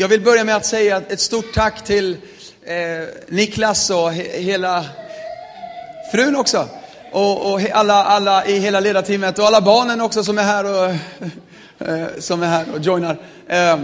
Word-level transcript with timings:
Jag 0.00 0.08
vill 0.08 0.20
börja 0.20 0.44
med 0.44 0.56
att 0.56 0.66
säga 0.66 1.02
ett 1.08 1.20
stort 1.20 1.54
tack 1.54 1.84
till 1.84 2.16
eh, 2.64 2.74
Niklas 3.28 3.90
och 3.90 4.12
he 4.12 4.40
hela 4.40 4.84
frun 6.12 6.36
också. 6.36 6.68
Och, 7.12 7.52
och 7.52 7.60
alla, 7.72 8.04
alla 8.04 8.46
i 8.46 8.58
hela 8.58 8.80
ledarteamet 8.80 9.38
och 9.38 9.44
alla 9.44 9.60
barnen 9.60 10.00
också 10.00 10.24
som 10.24 10.38
är 10.38 10.42
här 10.42 10.64
och, 10.64 10.90
eh, 11.88 12.06
som 12.18 12.42
är 12.42 12.46
här 12.46 12.64
och 12.74 12.80
joinar. 12.80 13.18
Eh, 13.48 13.78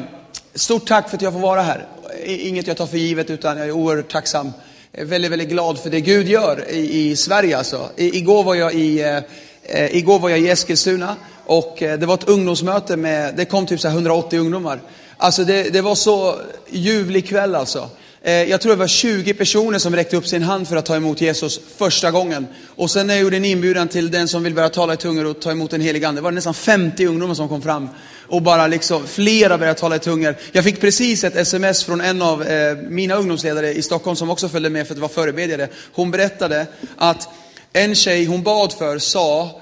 stort 0.55 0.87
tack 0.87 1.09
för 1.09 1.17
att 1.17 1.23
jag 1.23 1.33
får 1.33 1.41
vara 1.41 1.63
här. 1.63 1.87
Inget 2.25 2.67
jag 2.67 2.77
tar 2.77 2.87
för 2.87 2.99
givet 2.99 3.31
utan 3.31 3.59
jag 3.59 3.67
är 3.67 3.73
oerhört 3.73 4.13
tacksam. 4.13 4.53
Jag 4.93 5.03
är 5.03 5.07
väldigt, 5.07 5.33
väldigt 5.33 5.49
glad 5.49 5.79
för 5.79 5.91
det 5.91 6.01
Gud 6.01 6.29
gör 6.29 6.71
i, 6.71 7.11
i 7.11 7.17
Sverige 7.17 7.59
alltså. 7.59 7.89
I, 7.97 8.19
igår 8.19 8.43
var 8.45 8.55
jag 8.55 8.75
i, 8.75 9.01
eh, 9.01 9.17
eh 9.63 9.97
igår 9.97 10.19
var 10.19 10.29
jag 10.29 10.39
i 10.39 10.49
Eskilstuna 10.49 11.17
och 11.47 11.83
eh, 11.83 11.99
det 11.99 12.07
var 12.07 12.15
ett 12.15 12.29
ungdomsmöte 12.29 12.97
med, 12.97 13.35
det 13.37 13.45
kom 13.45 13.67
typ 13.67 13.81
så 13.81 13.89
180 13.89 14.39
ungdomar. 14.39 14.81
Alltså 15.17 15.45
det, 15.45 15.63
det 15.63 15.81
var 15.81 15.95
så 15.95 16.41
ljuvlig 16.71 17.29
kväll 17.29 17.55
alltså. 17.55 17.91
Eh, 18.27 18.33
jag 18.33 18.61
tror 18.61 18.73
det 18.73 18.79
var 18.79 18.87
20 18.87 19.35
personer 19.35 19.79
som 19.79 19.97
räckte 19.97 20.17
upp 20.17 20.27
sin 20.27 20.43
hand 20.43 20.69
för 20.69 20.77
att 20.77 20.87
ta 20.87 20.97
emot 20.97 21.21
Jesus 21.21 21.61
första 21.77 22.11
gången. 22.11 22.47
Och 22.77 22.91
sen 22.91 23.07
när 23.07 23.15
jag 23.15 23.23
gjorde 23.23 23.37
en 23.37 23.45
inbjudan 23.45 23.89
till 23.89 24.11
den 24.11 24.29
som 24.29 24.43
vill 24.43 24.55
börja 24.55 24.69
tala 24.69 24.95
i 24.95 24.97
tungor 24.97 25.25
och 25.25 25.41
ta 25.41 25.51
emot 25.51 25.73
en 25.73 25.81
helig 25.81 26.05
ande, 26.05 26.21
var 26.21 26.31
det 26.31 26.35
nästan 26.35 26.55
50 26.55 27.07
ungdomar 27.07 27.35
som 27.35 27.49
kom 27.49 27.63
fram. 27.63 27.89
Och 28.29 28.43
bara 28.43 28.67
liksom, 28.67 29.07
flera 29.07 29.59
började 29.59 29.79
tala 29.79 29.97
i 29.97 29.99
tungor. 29.99 30.37
Jag 30.53 30.65
fick 30.65 30.81
precis 30.81 31.25
ett 31.25 31.37
sms 31.37 31.85
från 31.85 32.01
en 32.01 32.23
av 32.23 32.43
eh, 32.43 32.77
mina 32.77 33.15
ungdomsledare 33.15 33.73
i 33.73 33.83
Stockholm 33.83 34.17
som 34.17 34.31
också 34.31 34.49
följde 34.49 34.71
med 34.71 34.87
för 34.87 34.95
att 34.95 35.01
vara 35.01 35.13
förebedjare. 35.13 35.69
Hon 35.93 36.11
berättade 36.11 36.67
att 36.97 37.29
en 37.73 37.95
tjej 37.95 38.25
hon 38.25 38.43
bad 38.43 38.73
för 38.73 38.99
sa, 38.99 39.61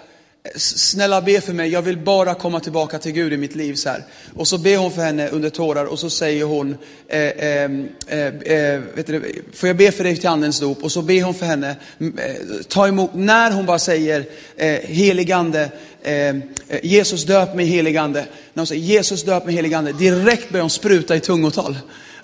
Snälla 0.57 1.21
be 1.21 1.41
för 1.41 1.53
mig, 1.53 1.71
jag 1.71 1.83
vill 1.83 1.99
bara 1.99 2.35
komma 2.35 2.61
tillbaka 2.61 2.99
till 2.99 3.13
Gud 3.13 3.33
i 3.33 3.37
mitt 3.37 3.55
liv. 3.55 3.75
Så 3.75 3.89
här. 3.89 4.05
Och 4.35 4.49
så 4.49 4.59
ber 4.59 4.77
hon 4.77 4.91
för 4.91 5.03
henne 5.03 5.29
under 5.29 5.51
tårar 5.51 5.85
och 5.85 5.99
så 5.99 6.11
säger 6.11 6.45
hon, 6.45 6.77
eh, 7.09 7.33
ehm, 7.39 7.89
eh, 8.07 8.27
eh, 8.27 8.81
vet 8.95 9.07
du, 9.07 9.43
får 9.53 9.67
jag 9.67 9.77
be 9.77 9.93
för 9.93 10.05
dig 10.05 10.17
till 10.17 10.29
andens 10.29 10.61
dop? 10.61 10.85
Och 10.85 10.93
så 10.93 11.03
ber 11.03 11.23
hon 11.23 11.35
för 11.35 11.47
henne, 11.47 11.77
eh, 11.99 12.35
ta 12.69 12.89
emot, 12.89 13.15
när 13.15 13.51
hon 13.51 13.67
bara 13.67 13.79
säger 13.79 14.25
eh, 14.57 14.81
heligande, 14.81 15.69
ehm, 16.03 16.43
eh, 16.69 16.81
Jesus 16.83 17.25
döp 17.25 17.55
mig 17.55 17.67
heligande. 17.67 18.21
När 18.53 18.61
hon 18.61 18.67
säger 18.67 18.83
Jesus 18.83 19.25
döp 19.25 19.47
mig 19.47 19.55
heligande, 19.55 19.93
direkt 19.93 20.51
börjar 20.51 20.63
hon 20.63 20.71
spruta 20.71 21.17
i 21.17 21.21
tungotal. 21.21 21.77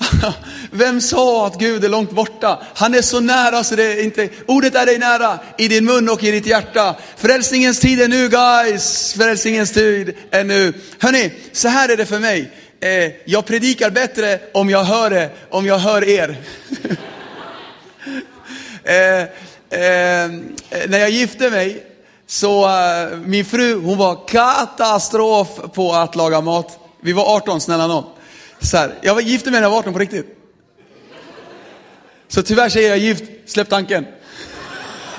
Vem 0.70 1.00
sa 1.00 1.46
att 1.46 1.58
Gud 1.58 1.84
är 1.84 1.88
långt 1.88 2.10
borta? 2.10 2.62
Han 2.74 2.94
är 2.94 3.02
så 3.02 3.20
nära 3.20 3.64
så 3.64 3.76
det 3.76 3.92
är 3.92 4.04
inte, 4.04 4.28
ordet 4.46 4.74
är 4.74 4.86
dig 4.86 4.98
nära, 4.98 5.38
i 5.58 5.68
din 5.68 5.84
mun 5.84 6.08
och 6.08 6.24
i 6.24 6.30
ditt 6.30 6.46
hjärta. 6.46 6.96
Frälsningens 7.16 7.80
tid 7.80 8.00
är 8.00 8.08
nu 8.08 8.28
guys, 8.28 9.14
frälsningens 9.14 9.72
tid 9.72 10.16
är 10.30 10.44
nu. 10.44 10.72
Hörni, 10.98 11.32
så 11.52 11.68
här 11.68 11.88
är 11.88 11.96
det 11.96 12.06
för 12.06 12.18
mig. 12.18 12.52
Eh, 12.80 13.12
jag 13.24 13.46
predikar 13.46 13.90
bättre 13.90 14.40
om 14.54 14.70
jag 14.70 14.84
hör 14.84 15.10
det, 15.10 15.30
om 15.50 15.66
jag 15.66 15.78
hör 15.78 16.08
er. 16.08 16.36
eh, 18.84 19.22
eh, 19.80 20.30
när 20.88 20.98
jag 20.98 21.10
gifte 21.10 21.50
mig, 21.50 21.84
så 22.26 22.64
eh, 22.64 23.18
min 23.18 23.44
fru 23.44 23.74
hon 23.74 23.98
var 23.98 24.28
katastrof 24.28 25.48
på 25.74 25.92
att 25.92 26.16
laga 26.16 26.40
mat. 26.40 26.78
Vi 27.00 27.12
var 27.12 27.36
18, 27.36 27.60
snälla 27.60 27.86
någon. 27.86 28.04
Så 28.60 28.76
här, 28.76 28.94
jag 29.02 29.14
var 29.14 29.20
gift 29.20 29.44
med 29.44 29.52
när 29.52 29.62
jag 29.62 29.70
var 29.70 29.78
18 29.78 29.92
på 29.92 29.98
riktigt. 29.98 30.26
Så 32.28 32.42
tyvärr 32.42 32.68
säger 32.68 32.88
jag 32.88 32.98
gift, 32.98 33.24
släpp 33.46 33.68
tanken. 33.68 34.06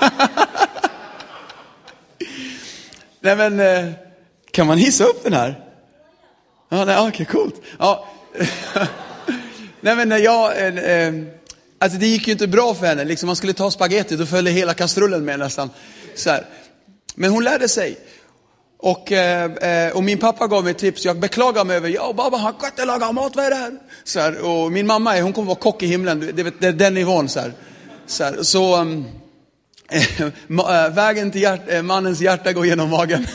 nej 3.20 3.36
men, 3.36 3.60
eh, 3.60 3.92
kan 4.50 4.66
man 4.66 4.78
hissa 4.78 5.04
upp 5.04 5.24
den 5.24 5.32
här? 5.32 5.64
Ja, 6.68 6.84
nej, 6.84 6.98
okej, 6.98 7.08
okay, 7.08 7.26
coolt. 7.26 7.54
Ja. 7.78 8.08
nej 9.80 9.96
men 9.96 10.00
eh, 10.00 10.06
när 10.06 10.18
jag, 10.18 10.58
eh, 10.58 11.12
alltså 11.78 11.98
det 11.98 12.06
gick 12.06 12.26
ju 12.26 12.32
inte 12.32 12.46
bra 12.46 12.74
för 12.74 12.86
henne. 12.86 13.04
Liksom 13.04 13.26
man 13.26 13.36
skulle 13.36 13.52
ta 13.52 13.70
spagetti, 13.70 14.16
då 14.16 14.26
följde 14.26 14.50
hela 14.50 14.74
kastrullen 14.74 15.24
med 15.24 15.38
nästan. 15.38 15.70
Så 16.14 16.30
här. 16.30 16.46
Men 17.14 17.30
hon 17.30 17.44
lärde 17.44 17.68
sig. 17.68 17.98
Och, 18.82 19.12
eh, 19.12 19.52
eh, 19.52 19.92
och 19.92 20.04
min 20.04 20.18
pappa 20.18 20.46
gav 20.46 20.64
mig 20.64 20.70
ett 20.70 20.78
tips, 20.78 21.04
jag 21.04 21.18
beklagar 21.18 21.64
mig 21.64 21.76
över, 21.76 21.88
ja 21.88 22.14
pappa 22.16 22.36
han 22.36 22.54
kan 22.54 22.68
inte 22.68 22.84
laga 22.84 23.12
mat, 23.12 23.36
vad 23.36 23.44
är 23.44 23.50
det 23.50 23.56
här? 23.56 23.72
Så 24.04 24.20
här, 24.20 24.40
och 24.44 24.72
min 24.72 24.86
mamma 24.86 25.20
hon 25.20 25.32
kommer 25.32 25.46
vara 25.46 25.58
kock 25.58 25.82
i 25.82 25.86
himlen, 25.86 26.20
det, 26.20 26.60
det, 26.60 26.66
är 26.66 26.72
den 26.72 26.94
nivån. 26.94 27.28
Så, 27.28 27.40
här. 27.40 27.52
så, 28.06 28.24
här, 28.24 28.42
så 28.42 28.76
um, 28.80 29.04
vägen 30.94 31.30
till 31.30 31.42
hjärt, 31.42 31.60
eh, 31.68 31.82
mannens 31.82 32.20
hjärta 32.20 32.52
går 32.52 32.66
genom 32.66 32.90
magen. 32.90 33.26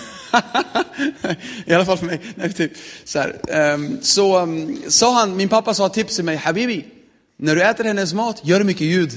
I 1.65 1.73
alla 1.73 1.85
fall 1.85 1.97
för 1.97 2.05
mig. 2.05 2.21
Nej, 2.35 2.53
typ. 2.53 2.71
Så, 3.03 3.19
här, 3.19 3.35
um, 3.73 3.97
så 4.01 4.39
um, 4.39 4.81
sa 4.87 5.13
han, 5.13 5.35
min 5.35 5.49
pappa 5.49 5.73
sa 5.73 5.89
tips 5.89 6.15
till 6.15 6.25
mig, 6.25 6.35
Habibi, 6.35 6.85
när 7.37 7.55
du 7.55 7.63
äter 7.63 7.83
hennes 7.83 8.13
mat, 8.13 8.41
gör 8.43 8.63
mycket 8.63 8.87
ljud. 8.87 9.11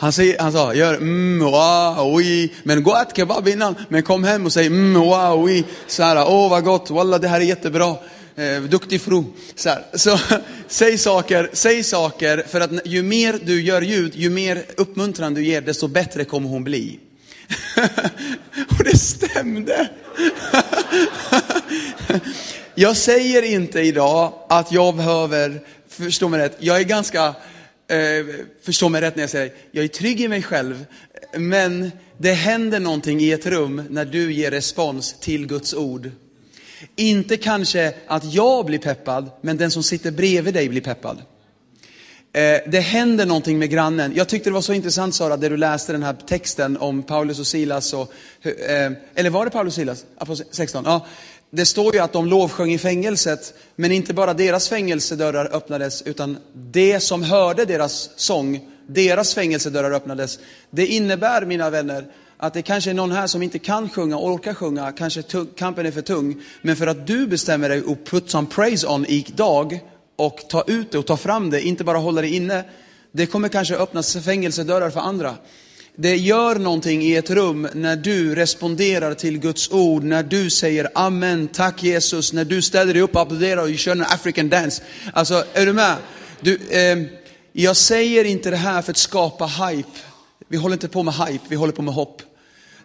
Han, 0.00 0.12
säger, 0.12 0.38
han 0.38 0.52
sa, 0.52 0.74
gör 0.74 0.94
mm, 0.94 1.38
wow, 1.38 2.14
oui. 2.16 2.52
men 2.62 2.82
gå 2.82 2.90
och 2.90 2.98
ät 2.98 3.16
kebab 3.16 3.48
innan. 3.48 3.74
Men 3.88 4.02
kom 4.02 4.24
hem 4.24 4.46
och 4.46 4.52
säg 4.52 4.66
mm, 4.66 5.00
wow, 5.00 5.44
oui. 5.44 5.64
Så 5.86 6.02
här, 6.02 6.16
åh 6.16 6.46
oh, 6.46 6.50
vad 6.50 6.64
gott, 6.64 6.90
walla 6.90 7.18
det 7.18 7.28
här 7.28 7.40
är 7.40 7.44
jättebra. 7.44 7.96
Eh, 8.36 8.62
duktig 8.62 9.00
fru. 9.00 9.24
Så, 9.54 9.68
här. 9.68 9.84
så 9.94 10.18
säg 10.68 10.98
saker, 10.98 11.50
säg 11.52 11.82
saker, 11.82 12.44
för 12.48 12.60
att 12.60 12.70
ju 12.84 13.02
mer 13.02 13.38
du 13.44 13.62
gör 13.62 13.82
ljud, 13.82 14.12
ju 14.14 14.30
mer 14.30 14.64
uppmuntran 14.76 15.34
du 15.34 15.44
ger, 15.44 15.60
desto 15.60 15.88
bättre 15.88 16.24
kommer 16.24 16.48
hon 16.48 16.64
bli. 16.64 17.00
och 18.78 18.84
det 18.84 18.98
stämde. 18.98 19.88
jag 22.74 22.96
säger 22.96 23.42
inte 23.42 23.80
idag 23.80 24.32
att 24.48 24.72
jag 24.72 24.96
behöver, 24.96 25.60
förstå 25.88 26.28
mig 26.28 26.40
rätt, 26.40 26.56
jag 26.60 26.76
är 26.76 26.84
ganska 26.84 27.34
eh, 27.90 28.26
förstå 28.62 28.88
mig 28.88 29.00
rätt 29.00 29.16
när 29.16 29.22
jag 29.22 29.30
säger, 29.30 29.52
jag 29.70 29.84
är 29.84 29.88
trygg 29.88 30.20
i 30.20 30.28
mig 30.28 30.42
själv, 30.42 30.86
men 31.36 31.90
det 32.18 32.32
händer 32.32 32.80
någonting 32.80 33.20
i 33.20 33.32
ett 33.32 33.46
rum 33.46 33.82
när 33.90 34.04
du 34.04 34.32
ger 34.32 34.50
respons 34.50 35.20
till 35.20 35.46
Guds 35.46 35.74
ord. 35.74 36.10
Inte 36.96 37.36
kanske 37.36 37.94
att 38.06 38.34
jag 38.34 38.66
blir 38.66 38.78
peppad, 38.78 39.30
men 39.40 39.56
den 39.56 39.70
som 39.70 39.82
sitter 39.82 40.10
bredvid 40.10 40.54
dig 40.54 40.68
blir 40.68 40.80
peppad. 40.80 41.22
Eh, 42.32 42.58
det 42.66 42.80
händer 42.80 43.26
någonting 43.26 43.58
med 43.58 43.70
grannen. 43.70 44.12
Jag 44.16 44.28
tyckte 44.28 44.50
det 44.50 44.54
var 44.54 44.60
så 44.60 44.72
intressant 44.72 45.14
Sara, 45.14 45.36
där 45.36 45.50
du 45.50 45.56
läste 45.56 45.92
den 45.92 46.02
här 46.02 46.16
texten 46.26 46.76
om 46.76 47.02
Paulus 47.02 47.38
och 47.38 47.46
Silas. 47.46 47.92
Och, 47.92 48.12
eh, 48.46 48.92
eller 49.14 49.30
var 49.30 49.44
det 49.44 49.50
Paulus 49.50 49.72
och 49.72 49.80
Silas? 49.80 50.04
16? 50.50 50.84
Ja, 50.86 51.06
det 51.50 51.66
står 51.66 51.94
ju 51.94 52.00
att 52.00 52.12
de 52.12 52.26
lovsjöng 52.26 52.72
i 52.72 52.78
fängelset, 52.78 53.54
men 53.76 53.92
inte 53.92 54.14
bara 54.14 54.34
deras 54.34 54.68
fängelsedörrar 54.68 55.48
öppnades, 55.52 56.02
utan 56.02 56.38
det 56.54 57.00
som 57.00 57.22
hörde 57.22 57.64
deras 57.64 58.10
sång, 58.16 58.60
deras 58.86 59.34
fängelsedörrar 59.34 59.92
öppnades. 59.92 60.38
Det 60.70 60.86
innebär, 60.86 61.46
mina 61.46 61.70
vänner, 61.70 62.04
att 62.36 62.54
det 62.54 62.62
kanske 62.62 62.90
är 62.90 62.94
någon 62.94 63.12
här 63.12 63.26
som 63.26 63.42
inte 63.42 63.58
kan 63.58 63.88
sjunga, 63.88 64.18
orkar 64.18 64.54
sjunga, 64.54 64.92
kanske 64.92 65.22
kampen 65.56 65.86
är 65.86 65.90
för 65.90 66.02
tung. 66.02 66.42
Men 66.62 66.76
för 66.76 66.86
att 66.86 67.06
du 67.06 67.26
bestämmer 67.26 67.68
dig 67.68 67.82
och 67.82 68.04
put 68.04 68.30
some 68.30 68.46
praise 68.46 68.86
on 68.86 69.06
idag 69.06 69.80
och 70.16 70.38
ta 70.48 70.64
ut 70.66 70.92
det 70.92 70.98
och 70.98 71.06
ta 71.06 71.16
fram 71.16 71.50
det, 71.50 71.62
inte 71.62 71.84
bara 71.84 71.98
hålla 71.98 72.20
det 72.20 72.28
inne. 72.28 72.64
Det 73.12 73.26
kommer 73.26 73.48
kanske 73.48 73.76
öppnas 73.76 74.16
fängelsedörrar 74.16 74.90
för 74.90 75.00
andra. 75.00 75.34
Det 76.02 76.16
gör 76.16 76.54
någonting 76.54 77.02
i 77.02 77.16
ett 77.16 77.30
rum 77.30 77.68
när 77.74 77.96
du 77.96 78.34
responderar 78.34 79.14
till 79.14 79.38
Guds 79.38 79.70
ord, 79.70 80.04
när 80.04 80.22
du 80.22 80.50
säger 80.50 80.88
amen, 80.94 81.48
tack 81.48 81.82
Jesus, 81.82 82.32
när 82.32 82.44
du 82.44 82.62
ställer 82.62 82.92
dig 82.92 83.02
upp 83.02 83.14
och 83.14 83.22
applåderar 83.22 83.62
och 83.62 83.78
kör 83.78 83.92
en 83.92 84.02
African 84.02 84.48
dance. 84.48 84.82
Alltså, 85.12 85.44
är 85.52 85.66
du 85.66 85.72
med? 85.72 85.96
Du, 86.40 86.58
eh, 86.70 86.98
jag 87.52 87.76
säger 87.76 88.24
inte 88.24 88.50
det 88.50 88.56
här 88.56 88.82
för 88.82 88.90
att 88.90 88.96
skapa 88.96 89.46
hype. 89.46 89.98
Vi 90.48 90.56
håller 90.56 90.72
inte 90.72 90.88
på 90.88 91.02
med 91.02 91.14
hype, 91.14 91.44
vi 91.48 91.56
håller 91.56 91.72
på 91.72 91.82
med 91.82 91.94
hopp. 91.94 92.22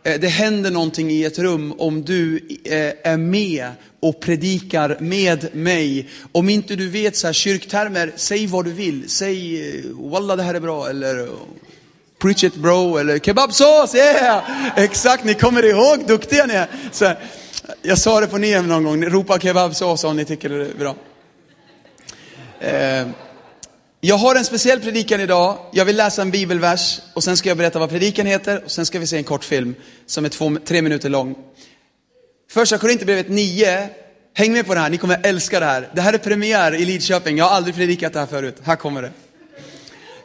Eh, 0.04 0.20
det 0.20 0.28
händer 0.28 0.72
någonting 0.72 1.12
i 1.12 1.24
ett 1.24 1.40
rum 1.40 1.74
om 1.78 2.04
du 2.04 2.38
eh, 2.64 3.12
är 3.12 3.18
med 3.18 3.72
och 4.00 4.20
predikar 4.20 4.98
med 5.00 5.56
mig. 5.56 6.10
Om 6.32 6.50
inte 6.50 6.76
du 6.76 6.90
vet 6.90 7.16
så 7.16 7.28
här 7.28 7.34
kyrktermer, 7.34 8.14
säg 8.16 8.48
vad 8.48 8.66
du 8.66 8.72
vill. 8.72 9.10
Säg, 9.10 9.70
eh, 9.70 9.86
walla 9.94 10.36
det 10.36 10.44
här 10.44 10.54
är 10.54 10.60
bra, 10.60 10.90
eller 10.90 11.28
preach 12.22 12.44
it 12.44 12.56
bro, 12.56 12.98
eller 12.98 13.20
kebabsås, 13.20 13.96
yeah! 13.96 14.44
Exakt, 14.76 15.24
ni 15.24 15.34
kommer 15.34 15.66
ihåg, 15.66 16.08
duktiga 16.08 16.46
ni 16.46 16.54
är. 16.54 16.68
Så, 16.92 17.12
jag 17.82 17.98
sa 17.98 18.20
det 18.20 18.28
på 18.28 18.38
NEM 18.38 18.68
någon 18.68 18.84
gång, 18.84 19.06
ropa 19.06 19.40
kebabsås 19.40 20.04
om 20.04 20.18
ni 20.18 20.26
tycker 20.26 20.50
det 20.50 20.66
är 20.66 20.74
bra. 20.74 20.96
Eh, 22.60 23.08
jag 24.02 24.16
har 24.16 24.36
en 24.36 24.46
speciell 24.46 24.80
predikan 24.80 25.22
idag. 25.22 25.58
Jag 25.72 25.86
vill 25.86 25.98
läsa 25.98 26.22
en 26.22 26.32
bibelvers 26.32 27.00
och 27.14 27.24
sen 27.24 27.38
ska 27.38 27.50
jag 27.50 27.58
berätta 27.58 27.80
vad 27.80 27.90
predikan 27.90 28.26
heter 28.26 28.64
och 28.64 28.72
sen 28.72 28.86
ska 28.86 29.00
vi 29.00 29.08
se 29.08 29.18
en 29.18 29.24
kort 29.24 29.44
film 29.44 29.76
som 30.06 30.26
är 30.26 30.30
två, 30.30 30.58
tre 30.66 30.82
minuter 30.82 31.10
lång. 31.10 31.36
Första 32.52 32.78
Korinthierbrevet 32.78 33.30
9, 33.30 33.90
häng 34.34 34.54
med 34.54 34.68
på 34.68 34.74
det 34.74 34.80
här, 34.80 34.90
ni 34.90 34.98
kommer 34.98 35.20
älska 35.24 35.60
det 35.60 35.66
här. 35.66 35.90
Det 35.94 36.02
här 36.02 36.14
är 36.14 36.18
premiär 36.18 36.76
i 36.76 36.86
Lidköping, 36.86 37.38
jag 37.38 37.46
har 37.46 37.56
aldrig 37.56 37.76
predikat 37.76 38.14
det 38.14 38.20
här 38.20 38.26
förut. 38.26 38.58
Här 38.64 38.76
kommer 38.76 39.02
det. 39.02 39.12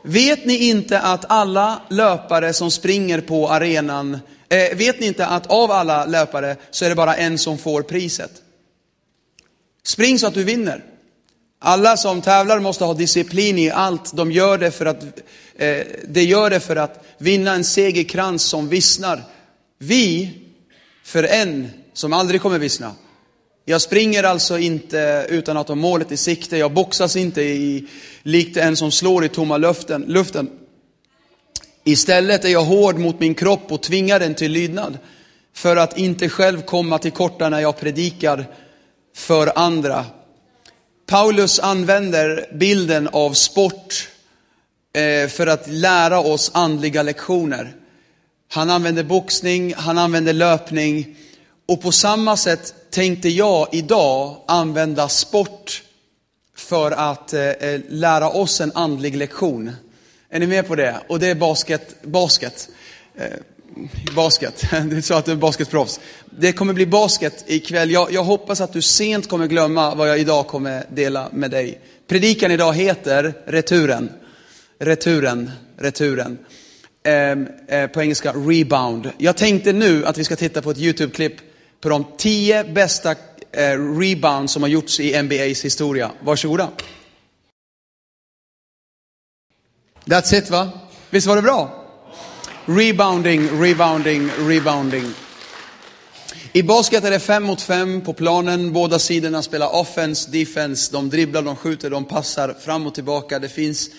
Vet 0.03 0.47
ni 0.47 0.69
inte 0.69 1.01
att 1.01 1.25
alla 1.29 1.83
löpare 1.89 2.53
som 2.53 2.71
springer 2.71 3.21
på 3.21 3.49
arenan, 3.49 4.19
eh, 4.49 4.77
vet 4.77 5.01
ni 5.01 5.07
inte 5.07 5.27
att 5.27 5.47
av 5.47 5.71
alla 5.71 6.05
löpare 6.05 6.57
så 6.71 6.85
är 6.85 6.89
det 6.89 6.95
bara 6.95 7.17
en 7.17 7.39
som 7.39 7.59
får 7.59 7.83
priset? 7.83 8.33
Spring 9.83 10.19
så 10.19 10.27
att 10.27 10.35
du 10.35 10.45
vinner. 10.45 10.85
Alla 11.59 11.97
som 11.97 12.23
tävlar 12.23 12.61
måste 12.61 12.85
ha 12.85 12.95
disciplin 12.95 13.59
i 13.59 13.71
allt. 13.71 14.17
De 14.17 14.33
gör 14.33 14.59
det 14.59 14.71
för 14.71 14.87
att, 14.87 15.03
eh, 15.57 15.87
de 16.09 16.23
gör 16.23 16.51
det 16.51 16.61
för 16.61 16.77
att 16.77 17.05
vinna 17.19 17.55
en 17.55 17.65
segerkrans 17.65 18.43
som 18.43 18.69
vissnar. 18.69 19.23
Vi, 19.79 20.35
för 21.05 21.23
en 21.23 21.71
som 21.93 22.13
aldrig 22.13 22.43
kommer 22.43 22.59
vissna. 22.59 22.95
Jag 23.71 23.81
springer 23.81 24.23
alltså 24.23 24.59
inte 24.59 25.27
utan 25.29 25.57
att 25.57 25.69
ha 25.69 25.75
målet 25.75 26.13
i 26.13 26.17
sikte. 26.17 26.57
Jag 26.57 26.73
boxas 26.73 27.17
inte 27.17 27.43
i, 27.43 27.87
likt 28.23 28.57
en 28.57 28.77
som 28.77 28.91
slår 28.91 29.25
i 29.25 29.29
tomma 29.29 29.57
luften. 29.57 30.05
luften. 30.09 30.51
Istället 31.85 32.45
är 32.45 32.49
jag 32.49 32.65
hård 32.65 32.99
mot 32.99 33.21
min 33.21 33.35
kropp 33.35 33.73
och 33.73 33.83
tvingar 33.83 34.21
den 34.21 34.35
till 34.35 34.53
lydnad. 34.53 34.99
För 35.55 35.77
att 35.77 35.99
inte 35.99 36.29
själv 36.29 36.63
komma 36.63 36.99
till 36.99 37.11
korta 37.11 37.49
när 37.49 37.61
jag 37.61 37.81
predikar 37.81 38.47
för 39.17 39.53
andra. 39.59 40.07
Paulus 41.07 41.61
använder 41.61 42.51
bilden 42.55 43.09
av 43.13 43.33
sport 43.33 44.09
eh, 44.95 45.29
för 45.29 45.47
att 45.47 45.69
lära 45.69 46.21
oss 46.21 46.51
andliga 46.55 47.03
lektioner. 47.03 47.73
Han 48.53 48.71
använder 48.71 49.05
boxning, 49.05 49.75
han 49.77 49.99
använder 49.99 50.33
löpning 50.33 51.17
och 51.71 51.83
på 51.83 51.93
samma 51.93 52.37
sätt 52.37 52.75
tänkte 52.91 53.29
jag 53.29 53.69
idag 53.73 54.37
använda 54.47 55.09
sport 55.09 55.83
för 56.57 56.91
att 56.91 57.33
eh, 57.33 57.41
eh, 57.41 57.81
lära 57.89 58.31
oss 58.31 58.61
en 58.61 58.73
andlig 58.75 59.17
lektion. 59.17 59.73
Är 60.31 60.41
ni 60.41 60.47
med 60.47 60.69
på 60.69 60.75
det? 60.75 60.97
Och 61.09 61.19
det 61.19 61.27
är 61.27 61.35
basket. 61.35 62.03
basket. 62.03 62.69
Eh, 63.17 63.27
basket. 64.17 64.65
Du 64.91 65.03
sa 65.03 65.19
att 65.19 65.25
du 65.25 65.33
är 65.33 65.37
basketproffs. 65.37 66.01
Det 66.25 66.53
kommer 66.53 66.73
bli 66.73 66.87
basket 66.87 67.45
ikväll. 67.47 67.91
Jag, 67.91 68.13
jag 68.13 68.25
hoppas 68.25 68.61
att 68.61 68.73
du 68.73 68.83
sent 68.83 69.29
kommer 69.29 69.47
glömma 69.47 69.95
vad 69.95 70.09
jag 70.09 70.19
idag 70.19 70.47
kommer 70.47 70.85
dela 70.89 71.29
med 71.33 71.51
dig. 71.51 71.81
Predikan 72.07 72.51
idag 72.51 72.73
heter 72.73 73.35
Returen. 73.47 74.13
Returen, 74.79 75.51
returen. 75.79 76.39
Eh, 77.03 77.31
eh, 77.79 77.87
på 77.87 78.03
engelska 78.03 78.33
rebound. 78.33 79.11
Jag 79.19 79.37
tänkte 79.37 79.73
nu 79.73 80.07
att 80.07 80.19
vi 80.19 80.25
ska 80.25 80.37
titta 80.37 80.63
på 80.63 80.71
ett 80.71 80.79
YouTube-klipp 80.79 81.50
på 81.81 81.89
de 81.89 82.05
tio 82.19 82.65
bästa 82.65 83.11
eh, 83.53 83.99
rebounds 83.99 84.53
som 84.53 84.63
har 84.63 84.69
gjorts 84.69 85.01
i 85.01 85.23
NBAs 85.23 85.65
historia. 85.65 86.11
Varsågoda. 86.21 86.69
That's 90.05 90.35
it 90.35 90.51
va? 90.51 90.71
Visst 91.11 91.27
var 91.27 91.37
det 91.37 91.43
bra? 91.43 91.87
Rebounding, 92.65 93.63
rebounding, 93.63 94.31
rebounding. 94.39 95.15
I 96.53 96.63
basket 96.63 97.05
är 97.05 97.11
det 97.11 97.21
fem 97.21 97.43
mot 97.43 97.63
fem 97.63 98.01
på 98.01 98.13
planen. 98.13 98.73
Båda 98.73 98.99
sidorna 98.99 99.43
spelar 99.43 99.75
offense, 99.75 100.31
defense. 100.31 100.93
De 100.93 101.11
dribblar, 101.11 101.43
de 101.43 101.57
skjuter, 101.57 101.91
de 101.91 102.05
passar 102.05 102.55
fram 102.55 102.87
och 102.87 102.95
tillbaka. 102.95 103.39
Det 103.39 103.49
finns 103.49 103.91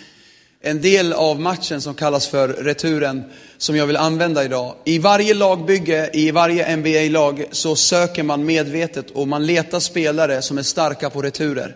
en 0.64 0.82
del 0.82 1.14
av 1.14 1.40
matchen 1.40 1.82
som 1.82 1.94
kallas 1.94 2.28
för 2.28 2.48
returen 2.48 3.24
som 3.58 3.76
jag 3.76 3.88
vill 3.88 3.98
använda 3.98 4.44
idag. 4.44 4.76
I 4.86 5.00
varje 5.00 5.34
lagbygge, 5.34 6.10
i 6.14 6.32
varje 6.32 6.76
NBA-lag 6.76 7.46
så 7.52 7.76
söker 7.76 8.24
man 8.24 8.46
medvetet 8.46 9.12
och 9.12 9.28
man 9.28 9.46
letar 9.46 9.80
spelare 9.80 10.42
som 10.42 10.58
är 10.58 10.64
starka 10.64 11.10
på 11.10 11.22
returer. 11.22 11.76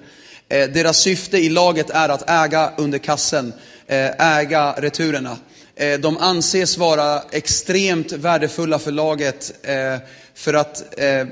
Eh, 0.49 0.69
deras 0.69 0.97
syfte 0.97 1.37
i 1.37 1.49
laget 1.49 1.89
är 1.89 2.09
att 2.09 2.29
äga 2.29 2.71
under 2.77 2.97
kassen, 2.97 3.53
eh, 3.87 4.37
äga 4.37 4.75
returerna. 4.77 5.37
Eh, 5.75 5.99
de 5.99 6.17
anses 6.17 6.77
vara 6.77 7.21
extremt 7.31 8.11
värdefulla 8.11 8.79
för 8.79 8.91
laget 8.91 9.53
eh, 9.61 9.97
för 10.35 10.53
att, 10.53 10.99
eh, 10.99 11.27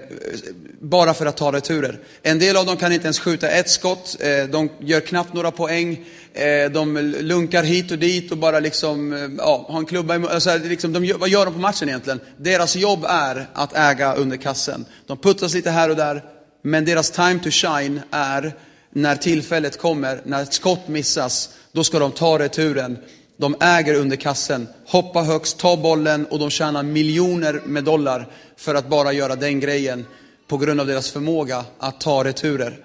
bara 0.80 1.14
för 1.14 1.26
att 1.26 1.38
ta 1.38 1.52
returer. 1.52 2.00
En 2.22 2.40
del 2.40 2.58
av 2.58 2.66
dem 2.66 2.78
kan 2.78 2.92
inte 2.92 3.06
ens 3.06 3.20
skjuta 3.20 3.50
ett 3.50 3.70
skott, 3.70 4.18
eh, 4.20 4.44
de 4.44 4.70
gör 4.80 5.00
knappt 5.00 5.34
några 5.34 5.52
poäng. 5.52 6.06
Eh, 6.36 6.72
de 6.72 6.98
lunkar 7.22 7.64
hit 7.64 7.92
och 7.92 8.00
dit 8.00 8.32
och 8.32 8.38
bara 8.38 8.60
liksom, 8.60 9.14
eh, 9.14 9.30
ja, 9.38 9.66
har 9.70 9.80
en 9.80 9.86
klubba 9.86 10.16
i 10.16 10.28
alltså, 10.28 10.58
liksom, 10.58 10.94
de, 10.94 11.14
Vad 11.18 11.30
gör 11.30 11.46
de 11.46 11.54
på 11.54 11.60
matchen 11.60 11.90
egentligen? 11.90 12.20
Deras 12.38 12.76
jobb 12.76 13.06
är 13.10 13.50
att 13.54 13.76
äga 13.76 14.14
under 14.14 14.38
kassen. 14.38 14.86
De 15.08 15.18
puttas 15.18 15.54
lite 15.54 15.70
här 15.70 15.90
och 15.90 15.96
där, 15.96 16.24
men 16.62 16.86
deras 16.86 17.12
time 17.12 17.40
to 17.44 17.50
shine 17.52 18.02
är 18.12 18.54
när 18.90 19.16
tillfället 19.16 19.78
kommer, 19.78 20.22
när 20.26 20.44
ett 20.44 20.54
skott 20.54 20.88
missas, 20.88 21.50
då 21.72 21.84
ska 21.84 22.00
de 22.00 22.12
ta 22.12 22.40
returen. 22.40 22.98
De 23.38 23.56
äger 23.60 23.94
under 23.94 24.16
kassen, 24.16 24.68
hoppa 24.88 25.22
högst, 25.22 25.58
ta 25.58 25.78
bollen 25.78 26.26
och 26.26 26.40
de 26.40 26.50
tjänar 26.50 26.84
miljoner 26.84 27.62
med 27.66 27.84
dollar 27.84 28.28
för 28.58 28.76
att 28.76 28.90
bara 28.90 29.14
göra 29.14 29.36
den 29.36 29.60
grejen 29.60 30.06
på 30.48 30.58
grund 30.58 30.80
av 30.80 30.88
deras 30.88 31.12
förmåga 31.12 31.66
att 31.80 32.02
ta 32.02 32.24
returer. 32.24 32.80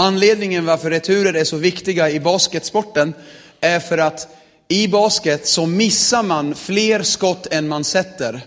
Anledningen 0.00 0.66
varför 0.66 0.90
returer 0.90 1.34
är 1.34 1.44
så 1.44 1.56
viktiga 1.56 2.10
i 2.10 2.20
basketsporten 2.20 3.14
är 3.60 3.80
för 3.80 3.98
att 3.98 4.28
i 4.68 4.88
basket 4.88 5.46
så 5.46 5.66
missar 5.66 6.22
man 6.22 6.54
fler 6.54 7.02
skott 7.02 7.46
än 7.50 7.68
man 7.68 7.84
sätter. 7.84 8.40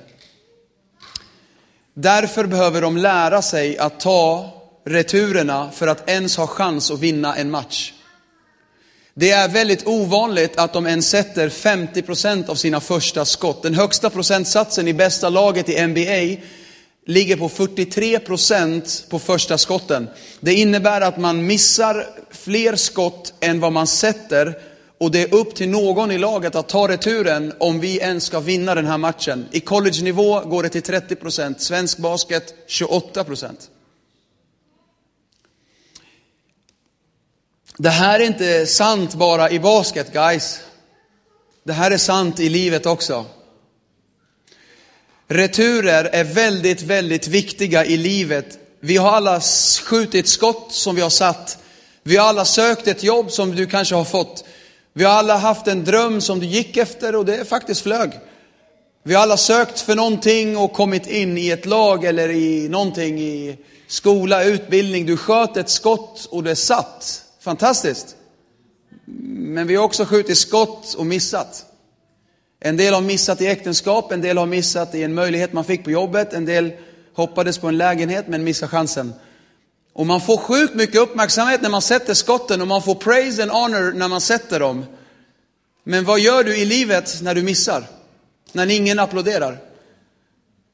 Därför 1.94 2.46
behöver 2.46 2.82
de 2.82 2.98
lära 2.98 3.42
sig 3.42 3.78
att 3.78 4.00
ta 4.00 4.54
returerna 4.86 5.72
för 5.72 5.88
att 5.88 6.10
ens 6.10 6.38
ha 6.38 6.48
chans 6.48 6.92
att 6.92 7.00
vinna 7.00 7.36
en 7.36 7.52
match. 7.52 7.94
Det 9.14 9.32
är 9.32 9.50
väldigt 9.50 9.88
ovanligt 9.88 10.58
att 10.58 10.74
de 10.74 10.88
ens 10.88 11.10
sätter 11.10 11.50
50% 11.50 12.50
av 12.50 12.56
sina 12.56 12.80
första 12.80 13.26
skott. 13.26 13.64
Den 13.64 13.74
högsta 13.74 14.10
procentsatsen 14.10 14.88
i 14.88 14.94
bästa 14.94 15.30
laget 15.30 15.70
i 15.70 15.88
NBA 15.88 16.44
ligger 17.06 17.38
på 17.38 17.50
43 17.50 18.20
procent 18.20 19.06
på 19.10 19.20
första 19.20 19.58
skotten. 19.58 20.10
Det 20.40 20.54
innebär 20.54 21.02
att 21.02 21.18
man 21.18 21.46
missar 21.46 22.08
fler 22.32 22.76
skott 22.76 23.34
än 23.40 23.60
vad 23.60 23.74
man 23.74 23.88
sätter 23.88 24.60
och 24.98 25.12
det 25.12 25.22
är 25.22 25.34
upp 25.34 25.56
till 25.56 25.70
någon 25.70 26.12
i 26.12 26.18
laget 26.18 26.56
att 26.56 26.70
ta 26.70 26.88
returen 26.88 27.54
om 27.60 27.80
vi 27.80 27.98
ens 27.98 28.24
ska 28.24 28.40
vinna 28.40 28.76
den 28.76 28.86
här 28.86 28.98
matchen. 28.98 29.48
I 29.52 29.60
college-nivå 29.60 30.40
går 30.40 30.64
det 30.64 30.70
till 30.70 30.82
30 30.82 31.16
procent, 31.16 31.62
svensk 31.62 31.98
basket 31.98 32.54
28 32.68 33.24
procent. 33.24 33.70
Det 37.78 37.90
här 37.90 38.20
är 38.20 38.24
inte 38.24 38.66
sant 38.66 39.16
bara 39.16 39.50
i 39.50 39.60
basket 39.60 40.14
guys. 40.14 40.60
Det 41.64 41.74
här 41.74 41.92
är 41.92 41.98
sant 41.98 42.40
i 42.40 42.50
livet 42.50 42.86
också. 42.86 43.26
Returer 45.34 46.10
är 46.12 46.24
väldigt, 46.24 46.82
väldigt 46.82 47.28
viktiga 47.28 47.86
i 47.86 47.98
livet. 47.98 48.60
Vi 48.80 48.98
har 48.98 49.12
alla 49.12 49.42
skjutit 49.84 50.28
skott 50.28 50.68
som 50.70 50.96
vi 50.96 51.02
har 51.02 51.10
satt. 51.10 51.58
Vi 52.04 52.18
har 52.18 52.28
alla 52.28 52.46
sökt 52.46 52.88
ett 52.88 53.04
jobb 53.04 53.32
som 53.32 53.56
du 53.56 53.68
kanske 53.68 53.96
har 53.96 54.04
fått. 54.04 54.46
Vi 54.94 55.04
har 55.04 55.12
alla 55.12 55.38
haft 55.38 55.68
en 55.68 55.86
dröm 55.86 56.22
som 56.22 56.40
du 56.40 56.46
gick 56.46 56.78
efter 56.78 57.16
och 57.16 57.26
det 57.26 57.50
faktiskt 57.50 57.82
flög. 57.82 58.12
Vi 59.04 59.14
har 59.14 59.22
alla 59.22 59.38
sökt 59.38 59.80
för 59.80 59.96
någonting 59.96 60.58
och 60.58 60.74
kommit 60.74 61.08
in 61.08 61.38
i 61.38 61.50
ett 61.50 61.66
lag 61.66 62.06
eller 62.06 62.30
i 62.30 62.70
någonting 62.70 63.20
i 63.20 63.58
skola, 63.88 64.44
utbildning. 64.44 65.06
Du 65.06 65.18
sköt 65.18 65.58
ett 65.58 65.70
skott 65.70 66.28
och 66.32 66.44
det 66.44 66.56
satt. 66.56 67.24
Fantastiskt. 67.42 68.16
Men 69.28 69.68
vi 69.68 69.76
har 69.76 69.84
också 69.84 70.06
skjutit 70.06 70.38
skott 70.38 70.94
och 70.94 71.06
missat. 71.06 71.66
En 72.64 72.78
del 72.78 72.94
har 72.94 73.02
missat 73.02 73.42
i 73.42 73.48
äktenskap, 73.48 74.12
en 74.12 74.22
del 74.22 74.38
har 74.38 74.46
missat 74.46 74.96
i 74.96 75.04
en 75.04 75.14
möjlighet 75.14 75.54
man 75.54 75.66
fick 75.66 75.84
på 75.84 75.92
jobbet, 75.92 76.34
en 76.34 76.46
del 76.46 76.72
hoppades 77.14 77.58
på 77.58 77.68
en 77.68 77.78
lägenhet 77.78 78.28
men 78.28 78.44
missade 78.44 78.70
chansen. 78.70 79.14
Och 79.94 80.06
man 80.06 80.22
får 80.22 80.38
sjukt 80.38 80.76
mycket 80.76 81.02
uppmärksamhet 81.02 81.62
när 81.62 81.70
man 81.70 81.82
sätter 81.82 82.14
skotten 82.14 82.62
och 82.62 82.68
man 82.68 82.82
får 82.82 82.96
praise 82.96 83.44
and 83.44 83.52
honor 83.52 83.92
när 83.92 84.08
man 84.08 84.22
sätter 84.22 84.60
dem. 84.60 84.86
Men 85.84 86.06
vad 86.06 86.20
gör 86.20 86.44
du 86.44 86.58
i 86.58 86.66
livet 86.66 87.20
när 87.22 87.36
du 87.36 87.44
missar? 87.44 87.84
När 88.52 88.70
ingen 88.70 89.00
applåderar? 89.00 89.58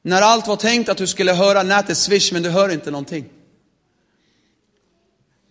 När 0.02 0.22
allt 0.22 0.46
var 0.48 0.56
tänkt 0.56 0.88
att 0.88 0.98
du 0.98 1.06
skulle 1.06 1.32
höra 1.32 1.62
nätet 1.62 1.98
swish 1.98 2.32
men 2.32 2.42
du 2.42 2.50
hör 2.50 2.68
inte 2.68 2.90
någonting. 2.90 3.28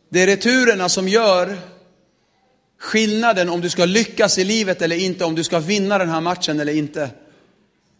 Det 0.10 0.22
är 0.22 0.28
returerna 0.28 0.90
som 0.90 1.08
gör 1.08 1.58
skillnaden 2.80 3.50
om 3.50 3.62
du 3.62 3.70
ska 3.70 3.86
lyckas 3.86 4.38
i 4.38 4.44
livet 4.44 4.82
eller 4.82 4.96
inte, 4.96 5.26
om 5.26 5.36
du 5.36 5.44
ska 5.44 5.60
vinna 5.60 5.98
den 5.98 6.10
här 6.10 6.22
matchen 6.22 6.60
eller 6.60 6.74
inte. 6.74 7.10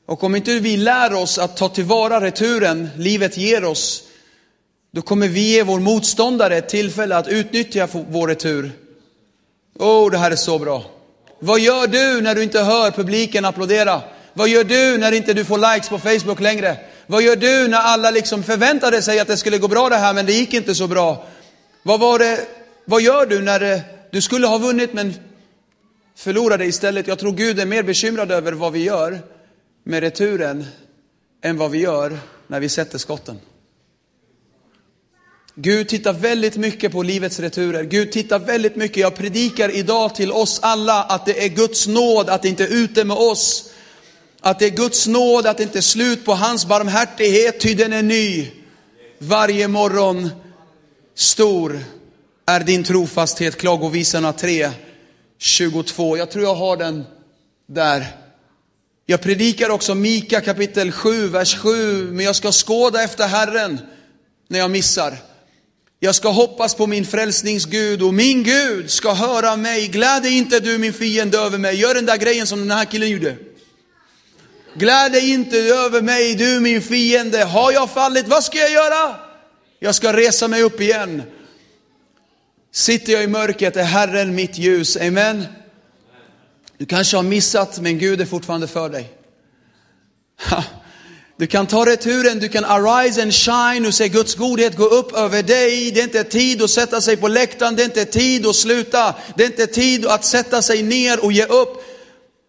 Och 0.06 0.24
om 0.24 0.36
inte 0.36 0.60
vi 0.60 0.78
lär 0.78 1.14
oss 1.14 1.38
att 1.38 1.58
ta 1.58 1.70
tillvara 1.70 2.22
returen 2.22 2.90
livet 2.98 3.38
ger 3.38 3.64
oss, 3.64 4.04
då 4.94 5.02
kommer 5.02 5.28
vi 5.28 5.40
ge 5.40 5.64
vår 5.64 5.80
motståndare 5.80 6.58
ett 6.58 6.70
tillfälle 6.70 7.18
att 7.18 7.28
utnyttja 7.28 7.88
vår 7.92 8.28
retur. 8.28 8.72
Åh, 9.80 10.08
oh, 10.08 10.12
det 10.12 10.18
här 10.18 10.32
är 10.32 10.36
så 10.36 10.60
bra. 10.60 10.86
Vad 11.40 11.60
gör 11.60 11.88
du 11.88 12.22
när 12.22 12.36
du 12.36 12.44
inte 12.44 12.62
hör 12.62 12.92
publiken 12.92 13.46
applådera? 13.46 14.02
Vad 14.34 14.50
gör 14.50 14.64
du 14.64 14.98
när 14.98 15.12
inte 15.12 15.34
du 15.34 15.46
får 15.46 15.74
likes 15.74 15.90
på 15.90 16.00
Facebook 16.00 16.40
längre? 16.40 16.78
Vad 17.08 17.22
gör 17.22 17.36
du 17.36 17.68
när 17.68 17.78
alla 17.78 18.12
liksom 18.12 18.44
förväntade 18.44 19.02
sig 19.02 19.20
att 19.20 19.28
det 19.28 19.38
skulle 19.38 19.58
gå 19.58 19.68
bra 19.68 19.90
det 19.90 19.96
här 19.96 20.14
men 20.14 20.26
det 20.26 20.34
gick 20.34 20.54
inte 20.54 20.76
så 20.76 20.88
bra? 20.88 21.26
Vad 21.84 22.00
var 22.00 22.20
det, 22.20 22.40
vad 22.86 23.02
gör 23.02 23.26
du 23.26 23.42
när 23.42 23.60
det 23.60 23.82
du 24.18 24.22
skulle 24.22 24.48
ha 24.48 24.58
vunnit 24.58 24.94
men 24.94 25.14
förlorade 26.16 26.66
istället. 26.66 27.08
Jag 27.08 27.20
tror 27.20 27.32
Gud 27.32 27.60
är 27.60 27.66
mer 27.66 27.84
bekymrad 27.84 28.32
över 28.32 28.52
vad 28.52 28.74
vi 28.74 28.84
gör 28.84 29.20
med 29.84 30.04
returen 30.04 30.66
än 31.44 31.58
vad 31.58 31.72
vi 31.72 31.78
gör 31.78 32.20
när 32.48 32.60
vi 32.60 32.70
sätter 32.70 32.98
skotten. 32.98 33.40
Gud 35.56 35.88
tittar 35.90 36.14
väldigt 36.14 36.58
mycket 36.58 36.92
på 36.92 37.04
livets 37.04 37.40
returer. 37.40 37.84
Gud 37.84 38.12
tittar 38.12 38.40
väldigt 38.40 38.76
mycket, 38.76 38.98
jag 38.98 39.16
predikar 39.16 39.70
idag 39.70 40.16
till 40.16 40.32
oss 40.32 40.60
alla 40.62 41.04
att 41.04 41.26
det 41.26 41.46
är 41.46 41.50
Guds 41.50 41.88
nåd 41.88 42.30
att 42.30 42.42
det 42.42 42.50
inte 42.50 42.64
är 42.64 42.74
ute 42.74 43.04
med 43.04 43.18
oss. 43.18 43.70
Att 44.40 44.60
det 44.60 44.66
är 44.66 44.70
Guds 44.70 45.08
nåd 45.08 45.48
att 45.48 45.58
det 45.58 45.64
inte 45.64 45.80
är 45.80 45.82
slut 45.82 46.26
på 46.26 46.34
hans 46.34 46.66
barmhärtighet, 46.66 47.60
ty 47.60 47.74
den 47.74 47.94
är 47.94 48.04
ny. 48.04 48.52
Varje 49.20 49.68
morgon 49.68 50.30
stor 51.16 51.80
är 52.50 52.60
din 52.60 52.84
trofasthet, 52.84 53.58
Klagovisarna 53.58 54.34
3, 54.34 54.70
22. 55.38 56.18
Jag 56.18 56.32
tror 56.32 56.44
jag 56.44 56.56
har 56.56 56.78
den 56.78 57.04
där. 57.68 58.06
Jag 59.06 59.22
predikar 59.22 59.70
också 59.70 59.96
Mika 59.96 60.42
kapitel 60.42 60.92
7, 60.92 61.28
vers 61.28 61.58
7, 61.58 62.12
men 62.12 62.26
jag 62.26 62.36
ska 62.36 62.52
skåda 62.52 63.04
efter 63.04 63.28
Herren 63.28 63.80
när 64.48 64.60
jag 64.60 64.72
missar. 64.72 65.14
Jag 66.00 66.16
ska 66.16 66.30
hoppas 66.30 66.76
på 66.76 66.88
min 66.88 67.06
frälsningsgud 67.06 68.02
och 68.02 68.14
min 68.14 68.44
Gud 68.44 68.92
ska 68.92 69.14
höra 69.14 69.56
mig. 69.56 69.88
Gläd 69.88 70.24
dig 70.24 70.38
inte 70.38 70.60
du 70.60 70.78
min 70.78 70.94
fiende 70.94 71.38
över 71.38 71.58
mig. 71.58 71.76
Gör 71.76 71.94
den 71.94 72.06
där 72.06 72.18
grejen 72.18 72.48
som 72.48 72.60
den 72.60 72.72
här 72.72 72.86
killen 72.86 73.10
gjorde. 73.10 73.36
Gläd 74.74 75.12
dig 75.12 75.30
inte 75.30 75.58
över 75.58 76.02
mig 76.02 76.36
du 76.36 76.60
min 76.60 76.82
fiende. 76.82 77.44
Har 77.44 77.72
jag 77.72 77.90
fallit, 77.90 78.28
vad 78.28 78.44
ska 78.44 78.58
jag 78.58 78.72
göra? 78.72 79.16
Jag 79.80 79.96
ska 79.96 80.14
resa 80.14 80.48
mig 80.48 80.64
upp 80.64 80.82
igen. 80.82 81.24
Sitter 82.72 83.14
jag 83.14 83.24
i 83.24 83.28
mörkret 83.28 83.76
är 83.76 83.84
Herren 83.84 84.36
mitt 84.36 84.58
ljus. 84.58 84.98
Amen. 84.98 85.46
Du 86.78 86.86
kanske 86.86 87.18
har 87.18 87.24
missat, 87.24 87.80
men 87.80 88.00
Gud 88.00 88.22
är 88.22 88.26
fortfarande 88.26 88.68
för 88.68 88.90
dig. 88.90 89.14
Du 91.40 91.48
kan 91.48 91.68
ta 91.68 91.86
returen, 91.86 92.40
du 92.40 92.50
kan 92.50 92.66
arise 92.66 93.22
and 93.22 93.34
shine 93.34 93.88
och 93.88 93.94
se 93.94 94.10
Guds 94.10 94.36
godhet 94.36 94.78
gå 94.78 94.86
upp 94.86 95.14
över 95.14 95.44
dig. 95.44 95.92
Det 95.92 96.00
är 96.00 96.04
inte 96.04 96.24
tid 96.24 96.62
att 96.62 96.70
sätta 96.70 97.02
sig 97.02 97.18
på 97.18 97.28
läktaren, 97.28 97.76
det 97.76 97.84
är 97.84 97.86
inte 97.86 98.06
tid 98.06 98.46
att 98.46 98.56
sluta. 98.56 99.16
Det 99.36 99.44
är 99.44 99.48
inte 99.48 99.68
tid 99.68 100.06
att 100.06 100.26
sätta 100.26 100.62
sig 100.62 100.84
ner 100.84 101.24
och 101.24 101.32
ge 101.32 101.46
upp. 101.46 101.84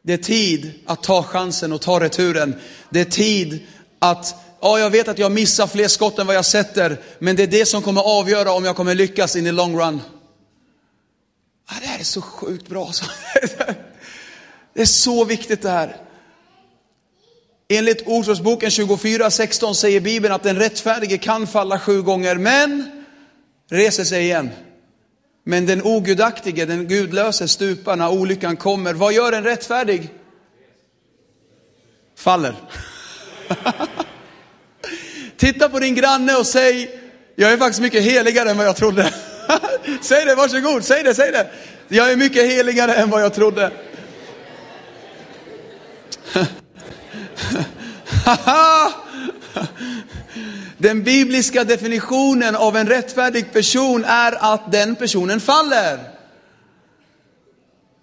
Det 0.04 0.12
är 0.12 0.18
tid 0.18 0.72
att 0.86 1.02
ta 1.02 1.22
chansen 1.22 1.72
och 1.72 1.80
ta 1.80 2.00
returen. 2.00 2.54
Det 2.90 3.00
är 3.00 3.04
tid 3.04 3.66
att, 3.98 4.34
ja 4.60 4.78
jag 4.78 4.90
vet 4.90 5.08
att 5.08 5.18
jag 5.18 5.32
missar 5.32 5.66
fler 5.66 5.88
skott 5.88 6.18
än 6.18 6.26
vad 6.26 6.36
jag 6.36 6.44
sätter, 6.44 7.00
men 7.18 7.36
det 7.36 7.42
är 7.42 7.46
det 7.46 7.66
som 7.66 7.82
kommer 7.82 8.00
avgöra 8.00 8.52
om 8.52 8.64
jag 8.64 8.76
kommer 8.76 8.94
lyckas 8.94 9.36
in 9.36 9.46
i 9.46 9.52
long 9.52 9.80
run. 9.80 10.00
Ja, 11.70 11.74
det 11.80 11.86
här 11.86 11.98
är 11.98 12.04
så 12.04 12.20
sjukt 12.20 12.68
bra. 12.68 12.90
Det 14.74 14.82
är 14.82 14.86
så 14.86 15.24
viktigt 15.24 15.62
det 15.62 15.70
här. 15.70 15.96
Enligt 17.68 18.06
Ordspråksboken 18.06 18.70
24.16 18.70 19.72
säger 19.72 20.00
Bibeln 20.00 20.34
att 20.34 20.42
den 20.42 20.56
rättfärdige 20.56 21.18
kan 21.18 21.46
falla 21.46 21.78
sju 21.78 22.02
gånger, 22.02 22.34
men 22.34 23.04
reser 23.70 24.04
sig 24.04 24.22
igen. 24.22 24.50
Men 25.44 25.66
den 25.66 25.82
ogudaktige, 25.82 26.64
den 26.64 26.88
gudlöse 26.88 27.48
stupar 27.48 27.96
när 27.96 28.10
olyckan 28.10 28.56
kommer. 28.56 28.94
Vad 28.94 29.12
gör 29.12 29.32
en 29.32 29.44
rättfärdig? 29.44 30.08
Faller. 32.16 32.54
Titta 35.38 35.68
på 35.68 35.78
din 35.78 35.94
granne 35.94 36.34
och 36.34 36.46
säg, 36.46 37.00
jag 37.36 37.52
är 37.52 37.56
faktiskt 37.56 37.80
mycket 37.80 38.02
heligare 38.02 38.50
än 38.50 38.56
vad 38.56 38.66
jag 38.66 38.76
trodde. 38.76 39.12
säg 40.00 40.24
det, 40.24 40.34
varsågod, 40.34 40.84
säg 40.84 41.02
det, 41.02 41.14
säg 41.14 41.32
det. 41.32 41.50
Jag 41.88 42.12
är 42.12 42.16
mycket 42.16 42.46
heligare 42.50 42.94
än 42.94 43.10
vad 43.10 43.22
jag 43.22 43.34
trodde. 43.34 43.70
Den 50.78 51.02
bibliska 51.02 51.64
definitionen 51.64 52.56
av 52.56 52.76
en 52.76 52.86
rättfärdig 52.86 53.52
person 53.52 54.04
är 54.04 54.52
att 54.54 54.72
den 54.72 54.96
personen 54.96 55.40
faller. 55.40 55.98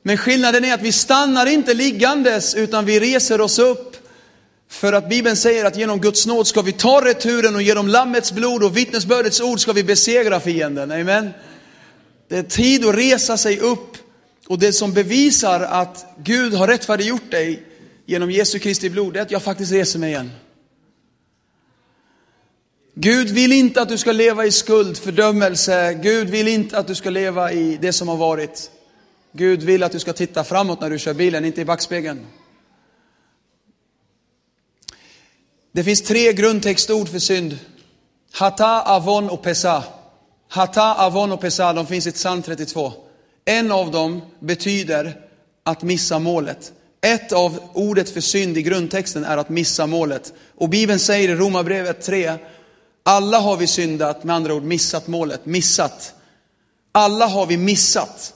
Men 0.04 0.18
skillnaden 0.18 0.66
är 0.66 0.74
att 0.74 0.82
vi 0.82 0.92
stannar 0.92 1.46
inte 1.46 1.74
liggandes 1.74 2.56
utan 2.56 2.86
vi 2.86 3.00
reser 3.00 3.42
oss 3.42 3.60
upp. 3.60 4.05
För 4.70 4.94
att 4.94 5.10
Bibeln 5.10 5.36
säger 5.36 5.66
att 5.66 5.78
genom 5.78 6.00
Guds 6.00 6.26
nåd 6.26 6.48
ska 6.48 6.62
vi 6.62 6.72
ta 6.72 7.06
returen 7.06 7.56
och 7.56 7.62
genom 7.62 7.88
Lammets 7.88 8.32
blod 8.32 8.64
och 8.64 8.78
vittnesbördets 8.78 9.42
ord 9.42 9.60
ska 9.60 9.74
vi 9.74 9.84
besegra 9.84 10.40
fienden. 10.40 10.92
Amen. 10.92 11.30
Det 12.28 12.38
är 12.38 12.44
tid 12.44 12.86
att 12.86 12.96
resa 12.96 13.38
sig 13.38 13.60
upp 13.60 13.98
och 14.48 14.60
det 14.60 14.74
som 14.74 14.94
bevisar 14.94 15.60
att 15.60 16.06
Gud 16.24 16.54
har 16.54 16.68
rättfärdiggjort 16.68 17.32
dig 17.32 17.64
genom 18.06 18.32
Jesu 18.32 18.60
Kristi 18.60 18.90
blod, 18.90 19.14
det 19.14 19.20
är 19.20 19.24
att 19.24 19.32
jag 19.32 19.44
faktiskt 19.44 19.72
reser 19.72 20.00
mig 20.00 20.10
igen. 20.10 20.32
Gud 22.94 23.30
vill 23.30 23.52
inte 23.52 23.82
att 23.82 23.90
du 23.90 23.98
ska 23.98 24.12
leva 24.12 24.46
i 24.46 24.52
skuld, 24.52 24.98
fördömelse. 24.98 25.94
Gud 25.94 26.30
vill 26.30 26.48
inte 26.48 26.78
att 26.78 26.88
du 26.88 26.96
ska 26.96 27.10
leva 27.10 27.52
i 27.52 27.78
det 27.82 27.94
som 27.94 28.08
har 28.08 28.18
varit. 28.18 28.72
Gud 29.32 29.64
vill 29.64 29.84
att 29.84 29.92
du 29.92 30.00
ska 30.00 30.14
titta 30.14 30.44
framåt 30.44 30.82
när 30.82 30.90
du 30.90 31.00
kör 31.00 31.14
bilen, 31.14 31.46
inte 31.46 31.62
i 31.62 31.66
backspegeln. 31.66 32.26
Det 35.76 35.84
finns 35.84 36.02
tre 36.02 36.34
grundtextord 36.34 37.10
för 37.10 37.20
synd. 37.20 37.58
Hata, 38.34 38.82
avon 38.82 39.30
och 39.30 39.42
pesa. 39.42 39.84
Hata, 40.50 40.94
avon 40.94 41.32
och 41.32 41.42
pesa, 41.42 41.74
de 41.74 41.88
finns 41.88 42.08
i 42.08 42.12
psalm 42.12 42.42
32. 42.42 42.94
En 43.46 43.72
av 43.72 43.92
dem 43.92 44.22
betyder 44.40 45.22
att 45.64 45.84
missa 45.84 46.20
målet. 46.20 46.74
Ett 47.02 47.32
av 47.32 47.60
ordet 47.74 48.10
för 48.10 48.22
synd 48.22 48.58
i 48.58 48.62
grundtexten 48.62 49.26
är 49.26 49.38
att 49.38 49.50
missa 49.50 49.88
målet. 49.88 50.34
Och 50.56 50.70
Bibeln 50.70 51.00
säger 51.00 51.30
i 51.30 51.36
Romarbrevet 51.36 52.02
3, 52.02 52.34
alla 53.04 53.40
har 53.40 53.58
vi 53.58 53.68
syndat, 53.68 54.24
med 54.24 54.36
andra 54.36 54.54
ord 54.54 54.64
missat 54.64 55.08
målet, 55.08 55.46
missat. 55.46 56.14
Alla 56.92 57.26
har 57.26 57.46
vi 57.46 57.58
missat 57.58 58.34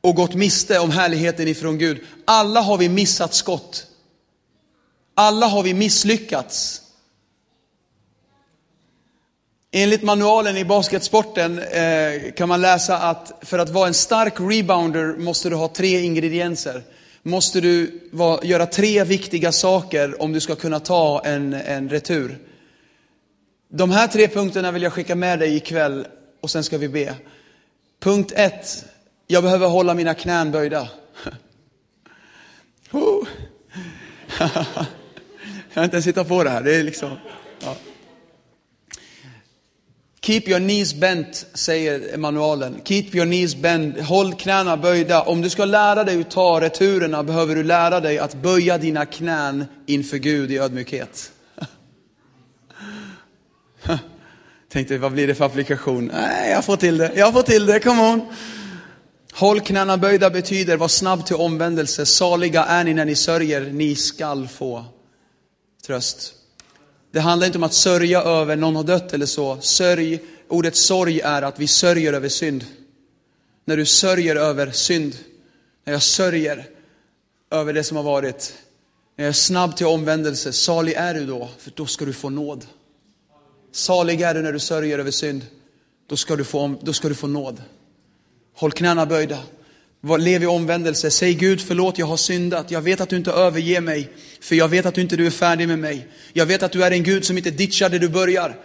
och 0.00 0.14
gått 0.14 0.34
miste 0.34 0.78
om 0.78 0.90
härligheten 0.90 1.48
ifrån 1.48 1.78
Gud. 1.78 2.00
Alla 2.24 2.60
har 2.60 2.78
vi 2.78 2.88
missat 2.88 3.34
skott. 3.34 3.86
Alla 5.20 5.46
har 5.46 5.62
vi 5.62 5.74
misslyckats. 5.74 6.82
Enligt 9.72 10.02
manualen 10.02 10.56
i 10.56 10.64
basketsporten 10.64 11.58
eh, 11.58 12.32
kan 12.36 12.48
man 12.48 12.60
läsa 12.60 12.98
att 12.98 13.32
för 13.40 13.58
att 13.58 13.70
vara 13.70 13.88
en 13.88 13.94
stark 13.94 14.34
rebounder 14.38 15.16
måste 15.16 15.48
du 15.48 15.56
ha 15.56 15.68
tre 15.68 16.00
ingredienser 16.00 16.82
måste 17.22 17.60
du 17.60 18.00
göra 18.42 18.66
tre 18.66 19.04
viktiga 19.04 19.52
saker 19.52 20.22
om 20.22 20.32
du 20.32 20.40
ska 20.40 20.54
kunna 20.54 20.80
ta 20.80 21.22
en, 21.24 21.52
en 21.52 21.88
retur. 21.88 22.38
De 23.68 23.90
här 23.90 24.06
tre 24.06 24.28
punkterna 24.28 24.72
vill 24.72 24.82
jag 24.82 24.92
skicka 24.92 25.14
med 25.14 25.38
dig 25.38 25.56
ikväll 25.56 26.06
och 26.40 26.50
sen 26.50 26.64
ska 26.64 26.78
vi 26.78 26.88
be. 26.88 27.14
Punkt 28.02 28.32
ett, 28.36 28.84
jag 29.26 29.42
behöver 29.42 29.68
hålla 29.68 29.94
mina 29.94 30.14
knän 30.14 30.50
böjda. 30.50 30.88
jag 35.70 35.74
kan 35.74 35.84
inte 35.84 35.96
ens 35.96 36.06
hitta 36.06 36.24
på 36.24 36.44
det 36.44 36.50
här, 36.50 36.62
det 36.62 36.76
är 36.76 36.82
liksom... 36.82 37.10
Ja. 37.64 37.76
Keep 40.22 40.42
your 40.46 40.58
knees 40.58 40.94
bent, 40.94 41.46
säger 41.54 42.16
manualen. 42.16 42.80
Keep 42.84 43.04
your 43.12 43.26
knees 43.26 43.56
bent, 43.56 44.00
håll 44.00 44.34
knäna 44.34 44.76
böjda. 44.76 45.22
Om 45.22 45.42
du 45.42 45.50
ska 45.50 45.64
lära 45.64 46.04
dig 46.04 46.20
att 46.20 46.30
ta 46.30 46.60
returerna 46.60 47.22
behöver 47.22 47.54
du 47.54 47.62
lära 47.62 48.00
dig 48.00 48.18
att 48.18 48.34
böja 48.34 48.78
dina 48.78 49.06
knän 49.06 49.64
inför 49.86 50.16
Gud 50.16 50.50
i 50.50 50.58
ödmjukhet. 50.58 51.32
Tänkte, 54.72 54.98
vad 54.98 55.12
blir 55.12 55.26
det 55.26 55.34
för 55.34 55.44
applikation? 55.44 56.10
Nej, 56.14 56.50
jag 56.50 56.64
får 56.64 56.76
till 56.76 56.98
det, 56.98 57.12
jag 57.14 57.32
får 57.32 57.42
till 57.42 57.66
det, 57.66 57.80
come 57.80 58.02
on. 58.02 58.22
Håll 59.32 59.60
knäna 59.60 59.96
böjda 59.96 60.30
betyder, 60.30 60.76
var 60.76 60.88
snabb 60.88 61.26
till 61.26 61.36
omvändelse. 61.36 62.06
Saliga 62.06 62.64
är 62.64 62.84
ni 62.84 62.94
när 62.94 63.04
ni 63.04 63.14
sörjer, 63.14 63.60
ni 63.60 63.94
skall 63.94 64.48
få 64.48 64.84
tröst. 65.90 66.34
Det 67.12 67.20
handlar 67.20 67.46
inte 67.46 67.58
om 67.58 67.64
att 67.64 67.74
sörja 67.74 68.22
över 68.22 68.56
någon 68.56 68.76
har 68.76 68.84
dött 68.84 69.12
eller 69.12 69.26
så. 69.26 69.60
Sörj, 69.60 70.20
ordet 70.48 70.76
sorg 70.76 71.20
är 71.20 71.42
att 71.42 71.58
vi 71.58 71.66
sörjer 71.66 72.12
över 72.12 72.28
synd. 72.28 72.64
När 73.64 73.76
du 73.76 73.86
sörjer 73.86 74.36
över 74.36 74.70
synd, 74.70 75.16
när 75.84 75.92
jag 75.92 76.02
sörjer 76.02 76.68
över 77.50 77.72
det 77.72 77.84
som 77.84 77.96
har 77.96 78.04
varit, 78.04 78.54
när 79.16 79.24
jag 79.24 79.28
är 79.28 79.32
snabb 79.32 79.76
till 79.76 79.86
omvändelse, 79.86 80.52
salig 80.52 80.92
är 80.92 81.14
du 81.14 81.26
då, 81.26 81.48
för 81.58 81.72
då 81.74 81.86
ska 81.86 82.04
du 82.04 82.12
få 82.12 82.30
nåd. 82.30 82.66
Salig 83.72 84.20
är 84.20 84.34
du 84.34 84.42
när 84.42 84.52
du 84.52 84.58
sörjer 84.58 84.98
över 84.98 85.10
synd, 85.10 85.46
då 86.08 86.16
ska 86.16 86.36
du 86.36 86.44
få, 86.44 86.74
då 86.82 86.92
ska 86.92 87.08
du 87.08 87.14
få 87.14 87.26
nåd. 87.26 87.62
Håll 88.54 88.72
knäna 88.72 89.06
böjda. 89.06 89.38
Lev 90.18 90.42
i 90.42 90.46
omvändelse. 90.46 91.10
Säg 91.10 91.34
Gud 91.34 91.60
förlåt, 91.60 91.98
jag 91.98 92.06
har 92.06 92.16
syndat. 92.16 92.70
Jag 92.70 92.82
vet 92.82 93.00
att 93.00 93.08
du 93.08 93.16
inte 93.16 93.32
överger 93.32 93.80
mig. 93.80 94.10
För 94.40 94.56
jag 94.56 94.68
vet 94.68 94.86
att 94.86 94.94
du 94.94 95.00
inte 95.00 95.16
du 95.16 95.26
är 95.26 95.30
färdig 95.30 95.68
med 95.68 95.78
mig. 95.78 96.06
Jag 96.32 96.46
vet 96.46 96.62
att 96.62 96.72
du 96.72 96.84
är 96.84 96.90
en 96.90 97.02
Gud 97.02 97.24
som 97.24 97.36
inte 97.36 97.50
ditchar 97.50 97.88
där 97.88 97.98
du 97.98 98.08
börjar. 98.08 98.56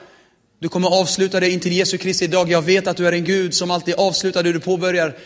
Du 0.60 0.70
kommer 0.70 1.00
avsluta 1.00 1.40
det 1.40 1.50
intill 1.50 1.74
Jesu 1.74 1.98
Kristi 1.98 2.28
dag. 2.28 2.52
Jag 2.52 2.62
vet 2.62 2.88
att 2.88 2.98
du 2.98 3.08
är 3.08 3.12
en 3.12 3.24
Gud 3.24 3.54
som 3.54 3.72
alltid 3.72 3.96
avslutar 3.96 4.44
det 4.44 4.54
du 4.54 4.60
påbörjar. 4.60 5.18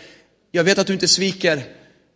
Jag 0.52 0.64
vet 0.64 0.78
att 0.78 0.88
du 0.88 0.94
inte 0.94 1.08
sviker. 1.08 1.64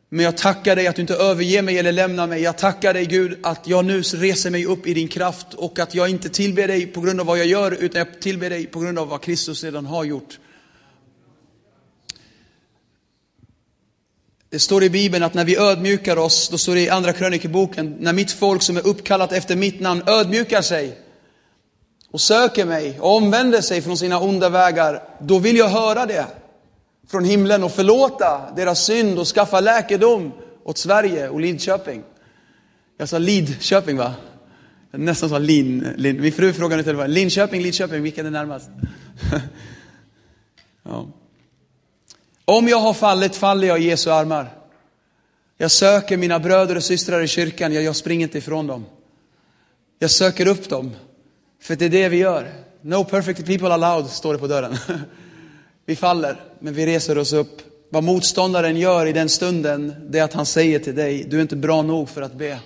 Men 0.09 0.25
jag 0.25 0.37
tackar 0.37 0.75
dig 0.75 0.87
att 0.87 0.95
du 0.95 1.01
inte 1.01 1.15
överger 1.15 1.61
mig 1.61 1.79
eller 1.79 1.91
lämnar 1.91 2.27
mig. 2.27 2.41
Jag 2.41 2.57
tackar 2.57 2.93
dig 2.93 3.05
Gud 3.05 3.39
att 3.43 3.67
jag 3.67 3.85
nu 3.85 4.01
reser 4.01 4.49
mig 4.49 4.65
upp 4.65 4.87
i 4.87 4.93
din 4.93 5.07
kraft 5.07 5.53
och 5.53 5.79
att 5.79 5.95
jag 5.95 6.09
inte 6.09 6.29
tillber 6.29 6.67
dig 6.67 6.85
på 6.85 7.01
grund 7.01 7.19
av 7.19 7.25
vad 7.25 7.39
jag 7.39 7.45
gör 7.45 7.71
utan 7.71 7.99
jag 7.99 8.21
tillber 8.21 8.49
dig 8.49 8.65
på 8.65 8.79
grund 8.79 8.99
av 8.99 9.07
vad 9.07 9.21
Kristus 9.21 9.63
redan 9.63 9.85
har 9.85 10.03
gjort. 10.03 10.39
Det 14.53 14.59
står 14.59 14.83
i 14.83 14.89
Bibeln 14.89 15.23
att 15.23 15.33
när 15.33 15.45
vi 15.45 15.57
ödmjukar 15.57 16.17
oss, 16.17 16.49
då 16.49 16.57
står 16.57 16.75
det 16.75 16.81
i 16.81 16.89
andra 16.89 17.13
krönikeboken, 17.13 17.95
när 17.99 18.13
mitt 18.13 18.31
folk 18.31 18.61
som 18.61 18.77
är 18.77 18.87
uppkallat 18.87 19.31
efter 19.31 19.55
mitt 19.55 19.79
namn 19.79 20.03
ödmjukar 20.07 20.61
sig 20.61 20.97
och 22.11 22.21
söker 22.21 22.65
mig 22.65 22.99
och 22.99 23.15
omvänder 23.15 23.61
sig 23.61 23.81
från 23.81 23.97
sina 23.97 24.19
onda 24.19 24.49
vägar, 24.49 25.03
då 25.19 25.39
vill 25.39 25.57
jag 25.57 25.67
höra 25.67 26.05
det 26.05 26.25
från 27.07 27.25
himlen 27.25 27.63
och 27.63 27.71
förlåta 27.71 28.53
deras 28.55 28.85
synd 28.85 29.19
och 29.19 29.27
skaffa 29.27 29.59
läkedom 29.59 30.31
åt 30.63 30.77
Sverige 30.77 31.29
och 31.29 31.39
Lidköping. 31.39 32.03
Jag 32.97 33.09
sa 33.09 33.17
Lidköping 33.17 33.97
va? 33.97 34.13
Jag 34.91 35.01
nästan 35.01 35.29
sa 35.29 35.37
Lin, 35.37 35.87
Lin. 35.97 36.21
Min 36.21 36.31
fru 36.31 36.53
frågade 36.53 36.81
i 36.81 36.85
telefon, 36.85 37.13
Linköping, 37.13 37.61
Lidköping, 37.61 38.03
vilken 38.03 38.25
är 38.25 38.31
närmast? 38.31 38.69
ja. 40.83 41.07
Om 42.45 42.67
jag 42.67 42.79
har 42.79 42.93
fallit, 42.93 43.35
faller 43.35 43.67
jag 43.67 43.81
i 43.81 43.83
Jesu 43.83 44.09
armar. 44.11 44.57
Jag 45.57 45.71
söker 45.71 46.17
mina 46.17 46.39
bröder 46.39 46.75
och 46.75 46.83
systrar 46.83 47.21
i 47.21 47.27
kyrkan, 47.27 47.73
jag, 47.73 47.83
jag 47.83 47.95
springer 47.95 48.23
inte 48.23 48.37
ifrån 48.37 48.67
dem. 48.67 48.85
Jag 49.99 50.11
söker 50.11 50.47
upp 50.47 50.69
dem, 50.69 50.91
för 51.61 51.75
det 51.75 51.85
är 51.85 51.89
det 51.89 52.09
vi 52.09 52.17
gör. 52.17 52.51
No 52.81 53.03
perfect 53.03 53.45
people 53.45 53.73
allowed, 53.73 54.09
står 54.09 54.33
det 54.33 54.39
på 54.39 54.47
dörren. 54.47 54.77
Vi 55.85 55.95
faller, 55.95 56.41
men 56.59 56.73
vi 56.73 56.85
reser 56.85 57.17
oss 57.17 57.33
upp. 57.33 57.61
Vad 57.89 58.03
motståndaren 58.03 58.77
gör 58.77 59.05
i 59.05 59.13
den 59.13 59.29
stunden, 59.29 59.93
det 60.09 60.19
är 60.19 60.23
att 60.23 60.33
han 60.33 60.45
säger 60.45 60.79
till 60.79 60.95
dig, 60.95 61.23
du 61.29 61.37
är 61.37 61.41
inte 61.41 61.55
bra 61.55 61.81
nog 61.81 62.09
för 62.09 62.21
att 62.21 62.33
be. 62.33 62.59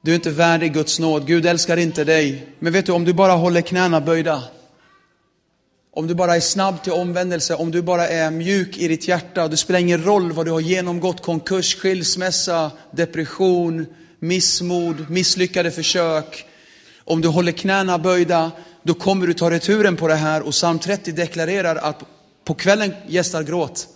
Du 0.00 0.10
är 0.10 0.14
inte 0.14 0.30
värdig 0.30 0.72
Guds 0.74 0.98
nåd, 0.98 1.26
Gud 1.26 1.46
älskar 1.46 1.76
inte 1.76 2.04
dig. 2.04 2.46
Men 2.58 2.72
vet 2.72 2.86
du, 2.86 2.92
om 2.92 3.04
du 3.04 3.12
bara 3.12 3.32
håller 3.32 3.60
knäna 3.60 4.00
böjda, 4.00 4.42
om 5.96 6.06
du 6.06 6.14
bara 6.14 6.36
är 6.36 6.40
snabb 6.40 6.82
till 6.82 6.92
omvändelse, 6.92 7.54
om 7.54 7.70
du 7.70 7.82
bara 7.82 8.08
är 8.08 8.30
mjuk 8.30 8.78
i 8.78 8.88
ditt 8.88 9.08
hjärta, 9.08 9.48
det 9.48 9.56
spelar 9.56 9.80
ingen 9.80 10.04
roll 10.04 10.32
vad 10.32 10.46
du 10.46 10.50
har 10.50 10.60
genomgått, 10.60 11.22
konkurs, 11.22 11.76
skilsmässa, 11.76 12.70
depression, 12.90 13.86
missmod, 14.18 15.10
misslyckade 15.10 15.70
försök. 15.70 16.46
Om 17.04 17.20
du 17.20 17.28
håller 17.28 17.52
knäna 17.52 17.98
böjda, 17.98 18.50
då 18.82 18.94
kommer 18.94 19.26
du 19.26 19.34
ta 19.34 19.50
returen 19.50 19.96
på 19.96 20.08
det 20.08 20.14
här 20.14 20.42
och 20.42 20.52
psalm 20.52 20.78
30 20.78 21.12
deklarerar 21.12 21.76
att 21.76 22.02
på 22.44 22.54
kvällen 22.54 22.92
gästar 23.06 23.42
gråt. 23.42 23.88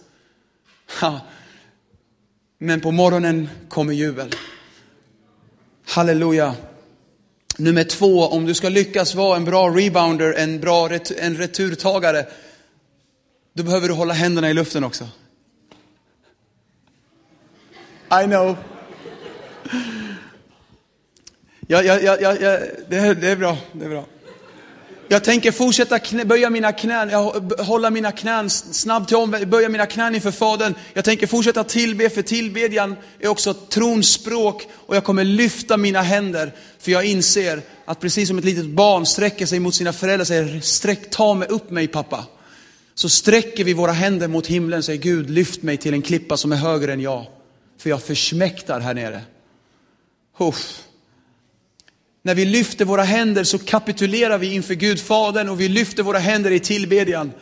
Men 2.59 2.81
på 2.81 2.91
morgonen 2.91 3.49
kommer 3.69 3.93
jubel. 3.93 4.35
Halleluja. 5.87 6.55
Nummer 7.61 7.85
två, 7.85 8.27
om 8.27 8.47
du 8.47 8.55
ska 8.55 8.69
lyckas 8.69 9.15
vara 9.15 9.37
en 9.37 9.45
bra 9.45 9.69
rebounder, 9.69 10.35
en 10.37 10.61
bra 10.61 10.89
ret 10.89 11.11
en 11.11 11.37
returtagare, 11.37 12.27
då 13.53 13.63
behöver 13.63 13.89
du 13.89 13.95
hålla 13.95 14.15
händerna 14.15 14.51
i 14.51 14.55
luften 14.55 14.85
också. 14.85 15.09
I 18.23 18.25
know. 18.25 18.57
Ja, 21.67 21.83
ja, 21.83 21.99
ja, 22.01 22.17
ja, 22.21 22.59
det, 22.89 22.97
är, 22.97 23.15
det 23.15 23.29
är 23.29 23.37
bra, 23.37 23.57
det 23.73 23.85
är 23.85 23.89
bra. 23.89 24.05
Jag 25.11 25.25
tänker 25.25 25.53
fortsätta 25.53 25.99
knä, 25.99 26.25
böja 26.25 26.51
mina 26.51 26.73
knän, 26.73 27.11
hålla 27.59 27.91
mina 27.91 28.13
knän 28.13 28.51
snabbt 28.51 29.09
till 29.09 29.17
omvänd, 29.17 29.49
böja 29.49 29.69
mina 29.69 29.87
knän 29.87 30.15
inför 30.15 30.31
Fadern. 30.31 30.75
Jag 30.95 31.05
tänker 31.05 31.27
fortsätta 31.27 31.65
tillbe, 31.65 32.11
för 32.11 32.23
tillbedjan 32.23 32.97
är 33.21 33.29
också 33.29 33.55
trons 33.55 34.13
språk 34.13 34.69
och 34.73 34.97
jag 34.97 35.05
kommer 35.05 35.25
lyfta 35.25 35.77
mina 35.77 36.03
händer. 36.03 36.53
För 36.79 36.93
jag 36.93 37.05
inser 37.05 37.63
att 37.85 38.01
precis 38.01 38.29
som 38.29 38.39
ett 38.39 38.45
litet 38.45 38.67
barn 38.67 39.07
sträcker 39.07 39.47
sig 39.47 39.61
mot 39.61 39.75
sina 39.75 39.93
föräldrar 39.93 40.21
och 40.21 40.27
säger, 40.27 40.61
sträck, 40.61 41.11
ta 41.11 41.35
mig 41.35 41.49
upp 41.49 41.71
mig 41.71 41.89
pappa. 41.89 42.25
Så 42.95 43.09
sträcker 43.09 43.65
vi 43.65 43.73
våra 43.73 43.93
händer 43.93 44.29
mot 44.29 44.47
himlen 44.47 44.79
och 44.79 44.85
säger, 44.85 45.03
Gud 45.03 45.31
lyft 45.31 45.63
mig 45.63 45.77
till 45.77 45.95
en 45.95 46.03
klippa 46.03 46.37
som 46.37 46.53
är 46.53 46.57
högre 46.57 46.93
än 46.93 47.01
jag. 47.01 47.27
För 47.79 47.91
jag 47.91 48.03
försmäktar 48.03 48.81
här 48.81 48.95
nere. 48.95 49.21
Uff. 50.39 50.88
När 52.29 52.35
vi 52.35 52.45
lyfter 52.45 52.85
våra 52.85 53.03
händer 53.03 53.45
så 53.45 53.59
kapitulerar 53.59 54.39
vi 54.39 54.55
inför 54.55 54.75
Gud 54.75 55.01
Fadern 55.01 55.49
och 55.49 55.61
vi 55.61 55.69
lyfter 55.69 56.03
våra 56.03 56.19
händer 56.19 56.51
i 56.51 56.61
tillbedjan. 56.61 57.33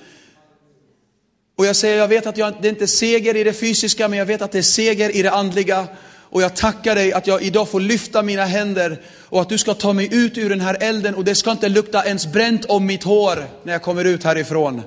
Och 1.57 1.67
jag 1.67 1.77
säger, 1.77 1.99
jag 1.99 2.09
vet 2.09 2.27
att 2.27 2.37
jag, 2.37 2.55
det 2.63 2.69
är 2.69 2.73
inte 2.73 2.87
seger 2.87 3.37
i 3.37 3.45
det 3.45 3.53
fysiska, 3.53 4.09
men 4.09 4.19
jag 4.19 4.27
vet 4.27 4.43
att 4.43 4.53
det 4.53 4.59
är 4.59 4.63
seger 4.63 5.17
i 5.17 5.23
det 5.23 5.31
andliga. 5.31 5.87
Och 6.31 6.43
jag 6.43 6.57
tackar 6.57 6.95
dig 6.95 7.13
att 7.13 7.27
jag 7.27 7.43
idag 7.43 7.69
får 7.69 7.81
lyfta 7.81 8.23
mina 8.23 8.45
händer 8.45 9.03
och 9.29 9.41
att 9.41 9.49
du 9.49 9.59
ska 9.59 9.75
ta 9.75 9.93
mig 9.93 10.09
ut 10.15 10.39
ur 10.39 10.51
den 10.51 10.61
här 10.61 10.77
elden 10.81 11.15
och 11.15 11.25
det 11.25 11.35
ska 11.35 11.51
inte 11.51 11.69
lukta 11.69 12.05
ens 12.05 12.27
bränt 12.27 12.65
om 12.65 12.87
mitt 12.87 13.05
hår 13.05 13.47
när 13.65 13.73
jag 13.73 13.83
kommer 13.83 14.05
ut 14.05 14.25
härifrån. 14.25 14.83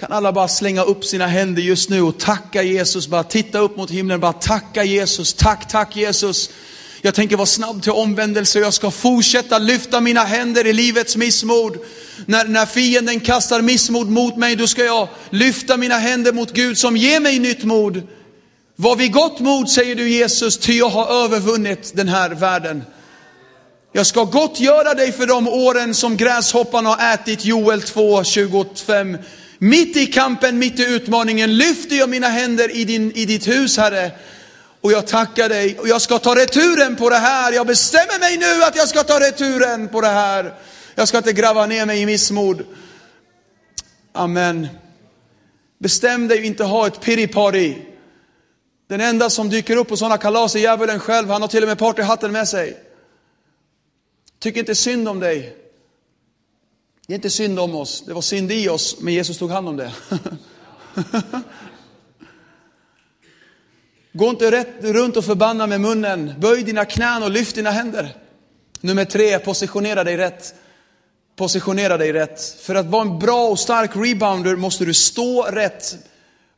Kan 0.00 0.12
alla 0.12 0.32
bara 0.32 0.48
slänga 0.48 0.82
upp 0.82 1.04
sina 1.04 1.26
händer 1.26 1.62
just 1.62 1.90
nu 1.90 2.02
och 2.02 2.18
tacka 2.18 2.62
Jesus, 2.62 3.08
bara 3.08 3.24
titta 3.24 3.58
upp 3.58 3.76
mot 3.76 3.90
himlen, 3.90 4.20
bara 4.20 4.32
tacka 4.32 4.84
Jesus, 4.84 5.34
tack, 5.34 5.68
tack 5.68 5.96
Jesus. 5.96 6.50
Jag 7.02 7.14
tänker 7.14 7.36
vara 7.36 7.46
snabb 7.46 7.82
till 7.82 7.92
omvändelse 7.92 8.58
och 8.58 8.64
jag 8.64 8.74
ska 8.74 8.90
fortsätta 8.90 9.58
lyfta 9.58 10.00
mina 10.00 10.24
händer 10.24 10.66
i 10.66 10.72
livets 10.72 11.16
missmod. 11.16 11.78
När, 12.26 12.44
när 12.44 12.66
fienden 12.66 13.20
kastar 13.20 13.62
missmod 13.62 14.08
mot 14.08 14.36
mig, 14.36 14.56
då 14.56 14.66
ska 14.66 14.84
jag 14.84 15.08
lyfta 15.30 15.76
mina 15.76 15.98
händer 15.98 16.32
mot 16.32 16.52
Gud 16.52 16.78
som 16.78 16.96
ger 16.96 17.20
mig 17.20 17.38
nytt 17.38 17.64
mod. 17.64 18.02
Var 18.76 18.96
vid 18.96 19.12
gott 19.12 19.40
mod, 19.40 19.70
säger 19.70 19.94
du 19.94 20.08
Jesus, 20.08 20.58
ty 20.58 20.72
jag 20.72 20.88
har 20.88 21.24
övervunnit 21.24 21.92
den 21.94 22.08
här 22.08 22.30
världen. 22.30 22.82
Jag 23.92 24.06
ska 24.06 24.24
gott 24.24 24.60
göra 24.60 24.94
dig 24.94 25.12
för 25.12 25.26
de 25.26 25.48
åren 25.48 25.94
som 25.94 26.16
gräshoppan 26.16 26.86
har 26.86 27.14
ätit, 27.14 27.44
Joel 27.44 27.82
2, 27.82 28.24
25. 28.24 29.18
Mitt 29.58 29.96
i 29.96 30.06
kampen, 30.06 30.58
mitt 30.58 30.80
i 30.80 30.84
utmaningen 30.84 31.56
lyfter 31.56 31.96
jag 31.96 32.08
mina 32.08 32.28
händer 32.28 32.76
i, 32.76 32.84
din, 32.84 33.12
i 33.12 33.24
ditt 33.24 33.48
hus, 33.48 33.76
Herre. 33.76 34.10
Och 34.80 34.92
jag 34.92 35.06
tackar 35.06 35.48
dig 35.48 35.78
och 35.78 35.88
jag 35.88 36.02
ska 36.02 36.18
ta 36.18 36.34
returen 36.34 36.96
på 36.96 37.10
det 37.10 37.16
här. 37.16 37.52
Jag 37.52 37.66
bestämmer 37.66 38.20
mig 38.20 38.36
nu 38.36 38.64
att 38.64 38.76
jag 38.76 38.88
ska 38.88 39.02
ta 39.02 39.20
returen 39.20 39.88
på 39.88 40.00
det 40.00 40.08
här. 40.08 40.54
Jag 40.94 41.08
ska 41.08 41.18
inte 41.18 41.32
gräva 41.32 41.66
ner 41.66 41.86
mig 41.86 42.00
i 42.00 42.06
missmod. 42.06 42.64
Amen. 44.12 44.68
Bestäm 45.78 46.28
dig 46.28 46.46
inte 46.46 46.64
ha 46.64 46.86
ett 46.86 47.00
piripari. 47.00 47.86
Den 48.88 49.00
enda 49.00 49.30
som 49.30 49.48
dyker 49.50 49.76
upp 49.76 49.88
på 49.88 49.96
sådana 49.96 50.18
kalas 50.18 50.54
är 50.54 50.58
djävulen 50.58 51.00
själv. 51.00 51.30
Han 51.30 51.42
har 51.42 51.48
till 51.48 51.62
och 51.62 51.68
med 51.68 51.78
partyhatten 51.78 52.32
med 52.32 52.48
sig. 52.48 52.78
Tyck 54.38 54.56
inte 54.56 54.74
synd 54.74 55.08
om 55.08 55.20
dig. 55.20 55.56
Det 57.06 57.12
är 57.12 57.14
inte 57.14 57.30
synd 57.30 57.58
om 57.58 57.74
oss. 57.74 58.04
Det 58.06 58.12
var 58.12 58.22
synd 58.22 58.52
i 58.52 58.68
oss, 58.68 58.96
men 59.00 59.14
Jesus 59.14 59.38
tog 59.38 59.50
hand 59.50 59.68
om 59.68 59.76
det. 59.76 59.92
Gå 64.12 64.30
inte 64.30 64.50
rätt, 64.50 64.68
runt 64.80 65.16
och 65.16 65.24
förbanna 65.24 65.66
med 65.66 65.80
munnen. 65.80 66.34
Böj 66.38 66.62
dina 66.62 66.84
knän 66.84 67.22
och 67.22 67.30
lyft 67.30 67.54
dina 67.54 67.70
händer. 67.70 68.16
Nummer 68.80 69.04
tre, 69.04 69.38
positionera 69.38 70.04
dig 70.04 70.16
rätt. 70.16 70.54
Positionera 71.36 71.96
dig 71.96 72.12
rätt. 72.12 72.42
För 72.60 72.74
att 72.74 72.86
vara 72.86 73.02
en 73.02 73.18
bra 73.18 73.48
och 73.48 73.58
stark 73.58 73.90
rebounder 73.94 74.56
måste 74.56 74.84
du 74.84 74.94
stå 74.94 75.42
rätt. 75.42 75.96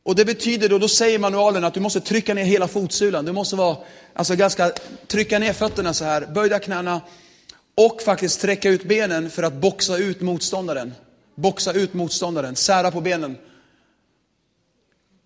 Och 0.03 0.15
det 0.15 0.25
betyder 0.25 0.69
då, 0.69 0.77
då 0.77 0.87
säger 0.87 1.19
manualen 1.19 1.63
att 1.63 1.73
du 1.73 1.79
måste 1.79 2.01
trycka 2.01 2.33
ner 2.33 2.43
hela 2.43 2.67
fotsulan. 2.67 3.25
Du 3.25 3.31
måste 3.31 3.55
vara, 3.55 3.77
alltså 4.13 4.35
ganska, 4.35 4.71
trycka 5.07 5.39
ner 5.39 5.53
fötterna 5.53 5.93
så 5.93 6.05
här, 6.05 6.25
böjda 6.33 6.59
knäna 6.59 7.01
och 7.75 8.01
faktiskt 8.01 8.35
sträcka 8.35 8.69
ut 8.69 8.83
benen 8.83 9.29
för 9.29 9.43
att 9.43 9.53
boxa 9.53 9.97
ut 9.97 10.21
motståndaren. 10.21 10.93
Boxa 11.35 11.73
ut 11.73 11.93
motståndaren, 11.93 12.55
sära 12.55 12.91
på 12.91 13.01
benen. 13.01 13.37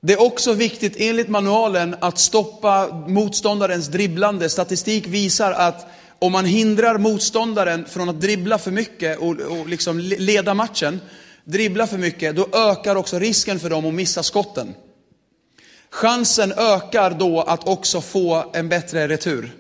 Det 0.07 0.13
är 0.13 0.21
också 0.21 0.53
viktigt 0.53 0.93
enligt 0.97 1.29
manualen 1.29 1.95
att 1.99 2.17
stoppa 2.17 2.87
motståndarens 3.07 3.87
dribblande. 3.87 4.49
Statistik 4.49 5.07
visar 5.07 5.51
att 5.51 5.87
om 6.19 6.31
man 6.31 6.45
hindrar 6.45 6.97
motståndaren 6.97 7.85
från 7.85 8.09
att 8.09 8.21
dribbla 8.21 8.57
för 8.57 8.71
mycket 8.71 9.19
och, 9.19 9.29
och 9.29 9.67
liksom 9.67 9.99
leda 9.99 10.53
matchen, 10.53 11.01
dribbla 11.43 11.87
för 11.87 11.97
mycket, 11.97 12.35
då 12.35 12.47
ökar 12.53 12.95
också 12.95 13.19
risken 13.19 13.59
för 13.59 13.69
dem 13.69 13.85
att 13.85 13.93
missa 13.93 14.23
skotten. 14.23 14.75
Chansen 15.89 16.51
ökar 16.51 17.11
då 17.11 17.41
att 17.41 17.67
också 17.67 18.01
få 18.01 18.51
en 18.53 18.69
bättre 18.69 19.07
retur. 19.07 19.51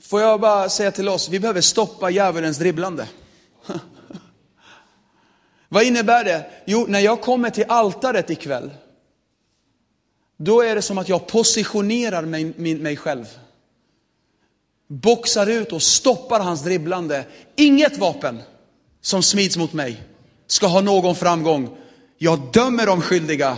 Får 0.00 0.20
jag 0.20 0.40
bara 0.40 0.68
säga 0.68 0.90
till 0.90 1.08
oss, 1.08 1.28
vi 1.28 1.40
behöver 1.40 1.60
stoppa 1.60 2.10
djävulens 2.10 2.58
dribblande. 2.58 3.06
Vad 5.72 5.84
innebär 5.84 6.24
det? 6.24 6.44
Jo, 6.64 6.86
när 6.88 7.00
jag 7.00 7.20
kommer 7.20 7.50
till 7.50 7.64
altaret 7.68 8.30
ikväll, 8.30 8.70
då 10.36 10.60
är 10.60 10.74
det 10.74 10.82
som 10.82 10.98
att 10.98 11.08
jag 11.08 11.26
positionerar 11.26 12.22
mig, 12.22 12.44
mig 12.76 12.96
själv. 12.96 13.24
Boxar 14.88 15.46
ut 15.46 15.72
och 15.72 15.82
stoppar 15.82 16.40
hans 16.40 16.62
dribblande. 16.62 17.24
Inget 17.56 17.98
vapen 17.98 18.42
som 19.00 19.22
smids 19.22 19.56
mot 19.56 19.72
mig 19.72 20.02
ska 20.46 20.66
ha 20.66 20.80
någon 20.80 21.16
framgång. 21.16 21.76
Jag 22.18 22.40
dömer 22.52 22.86
de 22.86 23.00
skyldiga 23.00 23.56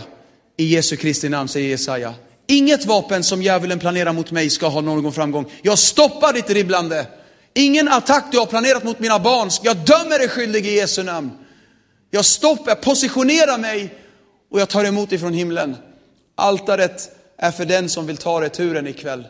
i 0.57 0.65
Jesu 0.65 0.95
Kristi 0.95 1.29
namn, 1.29 1.47
säger 1.47 1.69
Jesaja. 1.69 2.13
Inget 2.47 2.85
vapen 2.85 3.23
som 3.23 3.41
djävulen 3.41 3.79
planerar 3.79 4.13
mot 4.13 4.31
mig 4.31 4.49
ska 4.49 4.67
ha 4.67 4.81
någon 4.81 5.13
framgång. 5.13 5.51
Jag 5.61 5.79
stoppar 5.79 6.33
ditt 6.33 6.47
dribblande. 6.47 7.07
Ingen 7.53 7.87
attack 7.87 8.25
du 8.31 8.39
har 8.39 8.45
planerat 8.45 8.83
mot 8.83 8.99
mina 8.99 9.19
barn, 9.19 9.49
jag 9.63 9.77
dömer 9.77 10.19
dig 10.19 10.29
skyldig 10.29 10.67
i 10.67 10.75
Jesu 10.75 11.03
namn. 11.03 11.31
Jag 12.15 12.25
stoppar, 12.25 12.71
jag 12.71 12.81
positionerar 12.81 13.57
mig 13.57 13.93
och 14.51 14.59
jag 14.59 14.69
tar 14.69 14.85
emot 14.85 15.11
ifrån 15.11 15.33
himlen. 15.33 15.77
Altaret 16.35 17.11
är 17.37 17.51
för 17.51 17.65
den 17.65 17.89
som 17.89 18.07
vill 18.07 18.17
ta 18.17 18.41
returen 18.41 18.87
ikväll. 18.87 19.27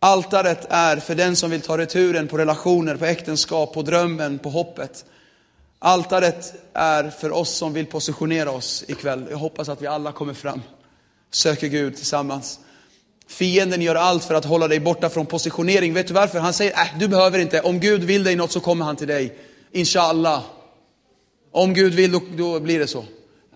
Altaret 0.00 0.66
är 0.70 0.96
för 0.96 1.14
den 1.14 1.36
som 1.36 1.50
vill 1.50 1.60
ta 1.60 1.78
returen 1.78 2.28
på 2.28 2.38
relationer, 2.38 2.96
på 2.96 3.04
äktenskap, 3.04 3.74
på 3.74 3.82
drömmen, 3.82 4.38
på 4.38 4.50
hoppet. 4.50 5.04
Altaret 5.78 6.54
är 6.72 7.10
för 7.10 7.32
oss 7.32 7.50
som 7.50 7.72
vill 7.72 7.86
positionera 7.86 8.50
oss 8.50 8.84
ikväll. 8.88 9.26
Jag 9.30 9.38
hoppas 9.38 9.68
att 9.68 9.82
vi 9.82 9.86
alla 9.86 10.12
kommer 10.12 10.34
fram, 10.34 10.62
söker 11.30 11.66
Gud 11.66 11.96
tillsammans. 11.96 12.60
Fienden 13.28 13.82
gör 13.82 13.94
allt 13.94 14.24
för 14.24 14.34
att 14.34 14.44
hålla 14.44 14.68
dig 14.68 14.80
borta 14.80 15.10
från 15.10 15.26
positionering. 15.26 15.94
Vet 15.94 16.08
du 16.08 16.14
varför? 16.14 16.38
Han 16.38 16.52
säger, 16.52 16.72
äh, 16.72 16.98
du 16.98 17.08
behöver 17.08 17.38
inte. 17.38 17.60
Om 17.60 17.80
Gud 17.80 18.04
vill 18.04 18.24
dig 18.24 18.36
något 18.36 18.52
så 18.52 18.60
kommer 18.60 18.84
han 18.84 18.96
till 18.96 19.08
dig. 19.08 19.38
Inshallah. 19.72 20.42
Om 21.54 21.74
Gud 21.74 21.94
vill, 21.94 22.12
då, 22.12 22.22
då 22.36 22.60
blir 22.60 22.78
det 22.78 22.86
så. 22.86 23.04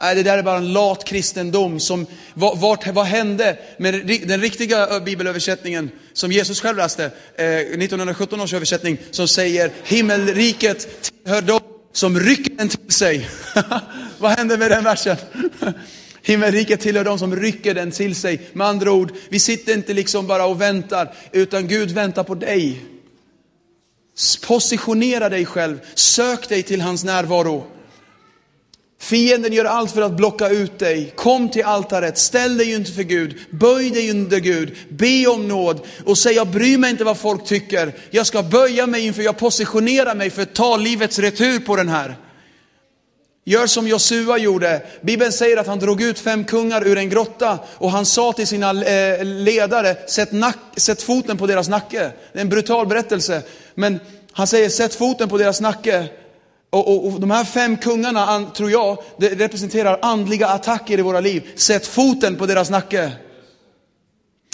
Nej, 0.01 0.15
det 0.15 0.23
där 0.23 0.39
är 0.39 0.43
bara 0.43 0.57
en 0.57 0.73
lat 0.73 1.05
kristendom. 1.05 1.81
Som, 1.81 2.07
vart, 2.35 2.87
vad 2.87 3.07
hände 3.07 3.59
med 3.79 4.07
den 4.27 4.41
riktiga 4.41 5.01
bibelöversättningen 5.01 5.91
som 6.13 6.33
Jesus 6.33 6.61
själv 6.61 6.77
läste, 6.77 7.05
eh, 7.37 7.47
1917 7.47 8.41
års 8.41 8.55
översättning, 8.55 8.99
som 9.11 9.29
säger 9.29 9.71
himmelriket 9.85 10.89
tillhör 11.03 11.43
dem 11.43 11.61
som 11.93 12.21
rycker 12.21 12.55
den 12.55 12.69
till 12.69 12.93
sig. 12.93 13.29
vad 14.19 14.31
hände 14.31 14.57
med 14.57 14.71
den 14.71 14.85
versen? 14.85 15.17
Himmelriket 16.23 16.81
tillhör 16.81 17.05
dem 17.05 17.19
som 17.19 17.37
rycker 17.37 17.75
den 17.75 17.91
till 17.91 18.15
sig. 18.15 18.41
Med 18.53 18.67
andra 18.67 18.93
ord, 18.93 19.13
vi 19.29 19.41
sitter 19.41 19.75
inte 19.75 19.95
liksom 19.95 20.27
bara 20.27 20.47
och 20.47 20.61
väntar, 20.61 21.15
utan 21.33 21.69
Gud 21.69 21.91
väntar 21.91 22.25
på 22.25 22.35
dig. 22.35 22.81
Positionera 24.47 25.29
dig 25.29 25.47
själv, 25.47 25.79
sök 25.95 26.49
dig 26.49 26.63
till 26.63 26.81
hans 26.81 27.05
närvaro. 27.05 27.78
Fienden 29.01 29.53
gör 29.53 29.65
allt 29.65 29.91
för 29.91 30.03
att 30.03 30.17
blocka 30.17 30.49
ut 30.49 30.79
dig. 30.79 31.13
Kom 31.17 31.49
till 31.49 31.65
altaret, 31.65 32.19
ställ 32.19 32.57
dig 32.57 32.75
inte 32.75 32.93
för 32.93 33.03
Gud, 33.03 33.39
böj 33.51 33.91
dig 33.91 34.11
under 34.11 34.39
Gud, 34.39 34.77
be 34.89 35.27
om 35.27 35.49
nåd 35.49 35.81
och 36.05 36.19
säg 36.19 36.35
jag 36.35 36.47
bryr 36.47 36.79
mig 36.79 36.91
inte 36.91 37.05
vad 37.05 37.19
folk 37.19 37.45
tycker. 37.45 37.93
Jag 38.11 38.27
ska 38.27 38.43
böja 38.43 38.87
mig 38.87 39.07
inför, 39.07 39.23
jag 39.23 39.39
positionerar 39.39 40.15
mig 40.15 40.31
för 40.31 40.43
att 40.43 40.55
ta 40.55 40.77
livets 40.77 41.19
retur 41.19 41.61
på 41.61 41.77
den 41.77 41.89
här. 41.89 42.17
Gör 43.45 43.67
som 43.67 43.89
Josua 43.89 44.39
gjorde. 44.39 44.83
Bibeln 45.01 45.33
säger 45.33 45.57
att 45.57 45.67
han 45.67 45.79
drog 45.79 46.03
ut 46.03 46.19
fem 46.19 46.45
kungar 46.45 46.87
ur 46.87 46.99
en 46.99 47.09
grotta 47.09 47.59
och 47.75 47.91
han 47.91 48.07
sa 48.07 48.33
till 48.33 48.47
sina 48.47 48.71
eh, 48.71 49.25
ledare, 49.25 49.97
sätt, 50.09 50.33
nack, 50.33 50.59
sätt 50.77 51.03
foten 51.03 51.39
på 51.39 51.47
deras 51.47 51.69
nacke. 51.69 52.11
Det 52.33 52.39
är 52.39 52.43
en 52.43 52.49
brutal 52.49 52.87
berättelse. 52.87 53.43
Men 53.75 54.01
han 54.33 54.47
säger, 54.47 54.69
sätt 54.69 54.95
foten 54.95 55.29
på 55.29 55.39
deras 55.39 55.61
nacke. 55.61 56.09
Och, 56.71 56.89
och, 56.89 57.07
och, 57.07 57.21
de 57.21 57.31
här 57.31 57.45
fem 57.45 57.77
kungarna, 57.77 58.51
tror 58.55 58.71
jag, 58.71 58.99
det 59.19 59.29
representerar 59.29 59.99
andliga 60.03 60.49
attacker 60.49 60.99
i 60.99 61.03
våra 61.03 61.21
liv. 61.21 61.49
Sätt 61.55 61.87
foten 61.87 62.37
på 62.37 62.47
deras 62.47 62.71
nacke. 62.71 63.13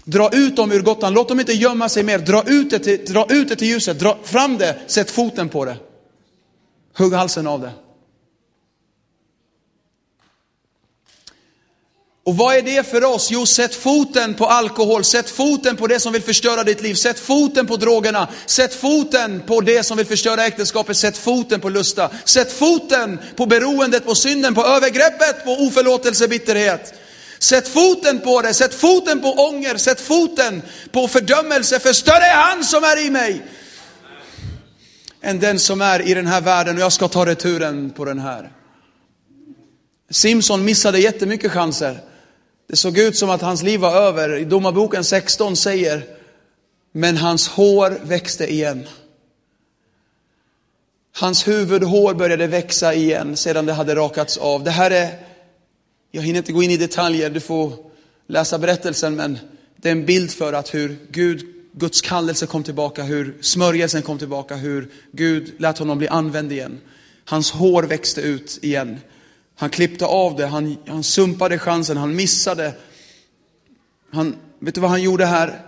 Dra 0.04 0.30
ut 0.32 0.56
dem 0.56 0.72
ur 0.72 0.82
gottan, 0.82 1.12
låt 1.12 1.28
dem 1.28 1.40
inte 1.40 1.52
gömma 1.52 1.88
sig 1.88 2.02
mer. 2.02 2.18
Dra 2.18 2.42
ut 2.46 2.70
det 2.70 2.78
till, 2.78 3.04
dra 3.04 3.26
ut 3.28 3.48
det 3.48 3.56
till 3.56 3.68
ljuset, 3.68 3.98
dra 3.98 4.18
fram 4.22 4.58
det, 4.58 4.78
sätt 4.86 5.10
foten 5.10 5.48
på 5.48 5.64
det. 5.64 5.76
Hugg 6.98 7.12
halsen 7.12 7.46
av 7.46 7.60
det. 7.60 7.70
Och 12.24 12.36
vad 12.36 12.56
är 12.56 12.62
det 12.62 12.86
för 12.86 13.04
oss? 13.04 13.30
Jo, 13.30 13.46
sätt 13.46 13.74
foten 13.74 14.34
på 14.34 14.46
alkohol, 14.46 15.04
sätt 15.04 15.30
foten 15.30 15.76
på 15.76 15.86
det 15.86 16.00
som 16.00 16.12
vill 16.12 16.22
förstöra 16.22 16.64
ditt 16.64 16.82
liv, 16.82 16.94
sätt 16.94 17.18
foten 17.18 17.66
på 17.66 17.76
drogerna, 17.76 18.28
sätt 18.46 18.74
foten 18.74 19.40
på 19.40 19.60
det 19.60 19.82
som 19.82 19.96
vill 19.96 20.06
förstöra 20.06 20.46
äktenskapet, 20.46 20.96
sätt 20.96 21.16
foten 21.16 21.60
på 21.60 21.68
lusta, 21.68 22.10
sätt 22.24 22.52
foten 22.52 23.18
på 23.36 23.46
beroendet, 23.46 24.04
på 24.04 24.14
synden, 24.14 24.54
på 24.54 24.64
övergreppet, 24.64 25.44
på 25.44 25.50
oförlåtelse, 25.50 26.28
bitterhet. 26.28 26.94
Sätt 27.38 27.68
foten 27.68 28.20
på 28.20 28.42
det, 28.42 28.54
sätt 28.54 28.74
foten 28.74 29.20
på 29.20 29.32
ånger, 29.32 29.76
sätt 29.76 30.00
foten 30.00 30.62
på 30.92 31.08
fördömelse, 31.08 31.80
för 31.80 31.92
större 31.92 32.24
är 32.24 32.36
han 32.36 32.64
som 32.64 32.84
är 32.84 33.06
i 33.06 33.10
mig 33.10 33.42
än 35.22 35.40
den 35.40 35.58
som 35.58 35.80
är 35.80 36.08
i 36.08 36.14
den 36.14 36.26
här 36.26 36.40
världen 36.40 36.76
och 36.76 36.82
jag 36.82 36.92
ska 36.92 37.08
ta 37.08 37.26
returen 37.26 37.90
på 37.90 38.04
den 38.04 38.18
här. 38.18 38.52
Simson 40.10 40.64
missade 40.64 40.98
jättemycket 40.98 41.52
chanser. 41.52 42.13
Det 42.74 42.78
såg 42.78 42.98
ut 42.98 43.16
som 43.16 43.30
att 43.30 43.40
hans 43.40 43.62
liv 43.62 43.80
var 43.80 43.96
över. 43.96 44.36
I 44.36 44.44
Domarboken 44.44 45.04
16 45.04 45.56
säger, 45.56 46.04
men 46.92 47.16
hans 47.16 47.48
hår 47.48 47.98
växte 48.02 48.52
igen. 48.52 48.86
Hans 51.12 51.48
huvudhår 51.48 52.14
började 52.14 52.46
växa 52.46 52.94
igen 52.94 53.36
sedan 53.36 53.66
det 53.66 53.72
hade 53.72 53.94
rakats 53.94 54.36
av. 54.36 54.64
Det 54.64 54.70
här 54.70 54.90
är, 54.90 55.08
jag 56.10 56.22
hinner 56.22 56.38
inte 56.38 56.52
gå 56.52 56.62
in 56.62 56.70
i 56.70 56.76
detaljer, 56.76 57.30
du 57.30 57.40
får 57.40 57.72
läsa 58.26 58.58
berättelsen, 58.58 59.16
men 59.16 59.38
det 59.76 59.88
är 59.88 59.92
en 59.92 60.06
bild 60.06 60.30
för 60.30 60.52
att 60.52 60.74
hur 60.74 60.96
Gud, 61.10 61.46
Guds 61.72 62.00
kallelse 62.00 62.46
kom 62.46 62.62
tillbaka, 62.62 63.02
hur 63.02 63.34
smörjelsen 63.40 64.02
kom 64.02 64.18
tillbaka, 64.18 64.56
hur 64.56 64.90
Gud 65.12 65.52
lät 65.58 65.78
honom 65.78 65.98
bli 65.98 66.08
använd 66.08 66.52
igen. 66.52 66.80
Hans 67.24 67.50
hår 67.50 67.82
växte 67.82 68.20
ut 68.20 68.58
igen. 68.62 68.98
Han 69.56 69.70
klippte 69.70 70.06
av 70.06 70.36
det, 70.36 70.46
han, 70.46 70.76
han 70.86 71.02
sumpade 71.02 71.58
chansen, 71.58 71.96
han 71.96 72.16
missade. 72.16 72.74
Han, 74.12 74.36
vet 74.58 74.74
du 74.74 74.80
vad 74.80 74.90
han 74.90 75.02
gjorde 75.02 75.26
här? 75.26 75.60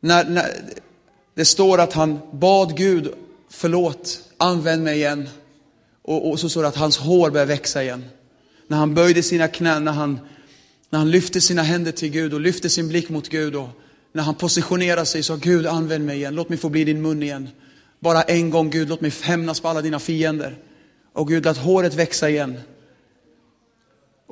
När, 0.00 0.24
när, 0.24 0.50
det 1.34 1.44
står 1.44 1.80
att 1.80 1.92
han 1.92 2.20
bad 2.32 2.76
Gud, 2.76 3.14
förlåt, 3.50 4.20
använd 4.36 4.82
mig 4.82 4.96
igen. 4.96 5.28
Och, 6.02 6.30
och 6.30 6.40
så 6.40 6.48
står 6.48 6.62
det 6.62 6.68
att 6.68 6.76
hans 6.76 6.98
hår 6.98 7.30
började 7.30 7.48
växa 7.48 7.82
igen. 7.82 8.04
När 8.66 8.76
han 8.76 8.94
böjde 8.94 9.22
sina 9.22 9.48
knän, 9.48 9.84
när 9.84 9.92
han, 9.92 10.20
när 10.90 10.98
han 10.98 11.10
lyfte 11.10 11.40
sina 11.40 11.62
händer 11.62 11.92
till 11.92 12.10
Gud 12.10 12.34
och 12.34 12.40
lyfte 12.40 12.68
sin 12.68 12.88
blick 12.88 13.08
mot 13.08 13.28
Gud. 13.28 13.56
Och 13.56 13.68
när 14.12 14.22
han 14.22 14.34
positionerade 14.34 15.06
sig 15.06 15.22
så 15.22 15.36
Gud 15.36 15.66
använd 15.66 16.06
mig 16.06 16.16
igen, 16.16 16.34
låt 16.34 16.48
mig 16.48 16.58
få 16.58 16.68
bli 16.68 16.84
din 16.84 17.02
mun 17.02 17.22
igen. 17.22 17.48
Bara 18.00 18.22
en 18.22 18.50
gång 18.50 18.70
Gud, 18.70 18.88
låt 18.88 19.00
mig 19.00 19.12
hämnas 19.22 19.60
på 19.60 19.68
alla 19.68 19.82
dina 19.82 19.98
fiender. 19.98 20.56
Och 21.12 21.28
Gud, 21.28 21.44
låt 21.44 21.56
håret 21.56 21.94
växa 21.94 22.30
igen. 22.30 22.60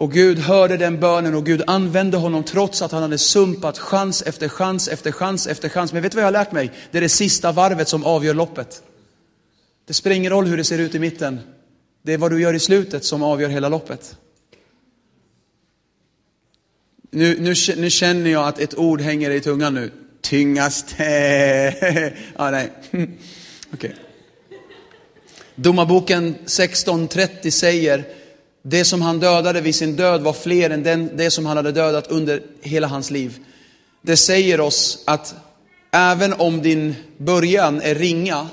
Och 0.00 0.12
Gud 0.12 0.38
hörde 0.38 0.76
den 0.76 1.00
bönen 1.00 1.34
och 1.34 1.46
Gud 1.46 1.62
använde 1.66 2.16
honom 2.16 2.44
trots 2.44 2.82
att 2.82 2.92
han 2.92 3.02
hade 3.02 3.18
sumpat 3.18 3.78
chans 3.78 4.22
efter 4.22 4.48
chans 4.48 4.88
efter 4.88 5.12
chans 5.12 5.46
efter 5.46 5.68
chans. 5.68 5.92
Men 5.92 6.02
vet 6.02 6.12
du 6.12 6.16
vad 6.16 6.22
jag 6.22 6.26
har 6.26 6.32
lärt 6.32 6.52
mig? 6.52 6.70
Det 6.90 6.98
är 6.98 7.02
det 7.02 7.08
sista 7.08 7.52
varvet 7.52 7.88
som 7.88 8.04
avgör 8.04 8.34
loppet. 8.34 8.82
Det 9.86 9.94
spelar 9.94 10.16
ingen 10.16 10.32
roll 10.32 10.46
hur 10.46 10.56
det 10.56 10.64
ser 10.64 10.78
ut 10.78 10.94
i 10.94 10.98
mitten. 10.98 11.40
Det 12.02 12.12
är 12.12 12.18
vad 12.18 12.30
du 12.30 12.40
gör 12.40 12.54
i 12.54 12.58
slutet 12.58 13.04
som 13.04 13.22
avgör 13.22 13.48
hela 13.48 13.68
loppet. 13.68 14.16
Nu, 17.10 17.40
nu, 17.40 17.54
nu 17.76 17.90
känner 17.90 18.30
jag 18.30 18.48
att 18.48 18.58
ett 18.58 18.78
ord 18.78 19.00
hänger 19.00 19.30
i 19.30 19.40
tungan 19.40 19.74
nu. 19.74 19.90
Tyngaste. 20.20 22.14
ah, 22.36 22.50
nej. 22.50 22.72
Okej. 22.92 23.16
Okay. 23.72 23.92
Domarboken 25.54 26.34
16.30 26.46 27.50
säger 27.50 28.19
det 28.62 28.84
som 28.84 29.02
han 29.02 29.20
dödade 29.20 29.60
vid 29.60 29.74
sin 29.74 29.96
död 29.96 30.22
var 30.22 30.32
fler 30.32 30.70
än 30.70 30.82
den, 30.82 31.16
det 31.16 31.30
som 31.30 31.46
han 31.46 31.56
hade 31.56 31.72
dödat 31.72 32.06
under 32.06 32.42
hela 32.60 32.86
hans 32.86 33.10
liv. 33.10 33.38
Det 34.02 34.16
säger 34.16 34.60
oss 34.60 35.02
att 35.06 35.34
även 35.90 36.32
om 36.32 36.62
din 36.62 36.94
början 37.16 37.80
är 37.80 37.94
ringa 37.94 38.48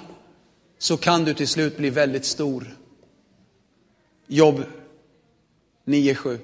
så 0.79 0.97
kan 0.97 1.23
du 1.23 1.33
till 1.33 1.47
slut 1.47 1.77
bli 1.77 1.89
väldigt 1.89 2.25
stor. 2.25 2.77
Jobb 4.27 4.63
9-7. 5.85 6.37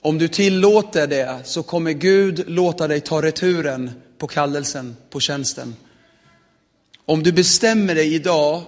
Om 0.00 0.18
du 0.18 0.28
tillåter 0.28 1.06
det 1.06 1.40
så 1.44 1.62
kommer 1.62 1.92
Gud 1.92 2.44
låta 2.46 2.88
dig 2.88 3.00
ta 3.00 3.22
returen 3.22 3.90
på 4.18 4.26
kallelsen, 4.26 4.96
på 5.10 5.20
tjänsten. 5.20 5.76
Om 7.04 7.22
du 7.22 7.32
bestämmer 7.32 7.94
dig 7.94 8.14
idag 8.14 8.62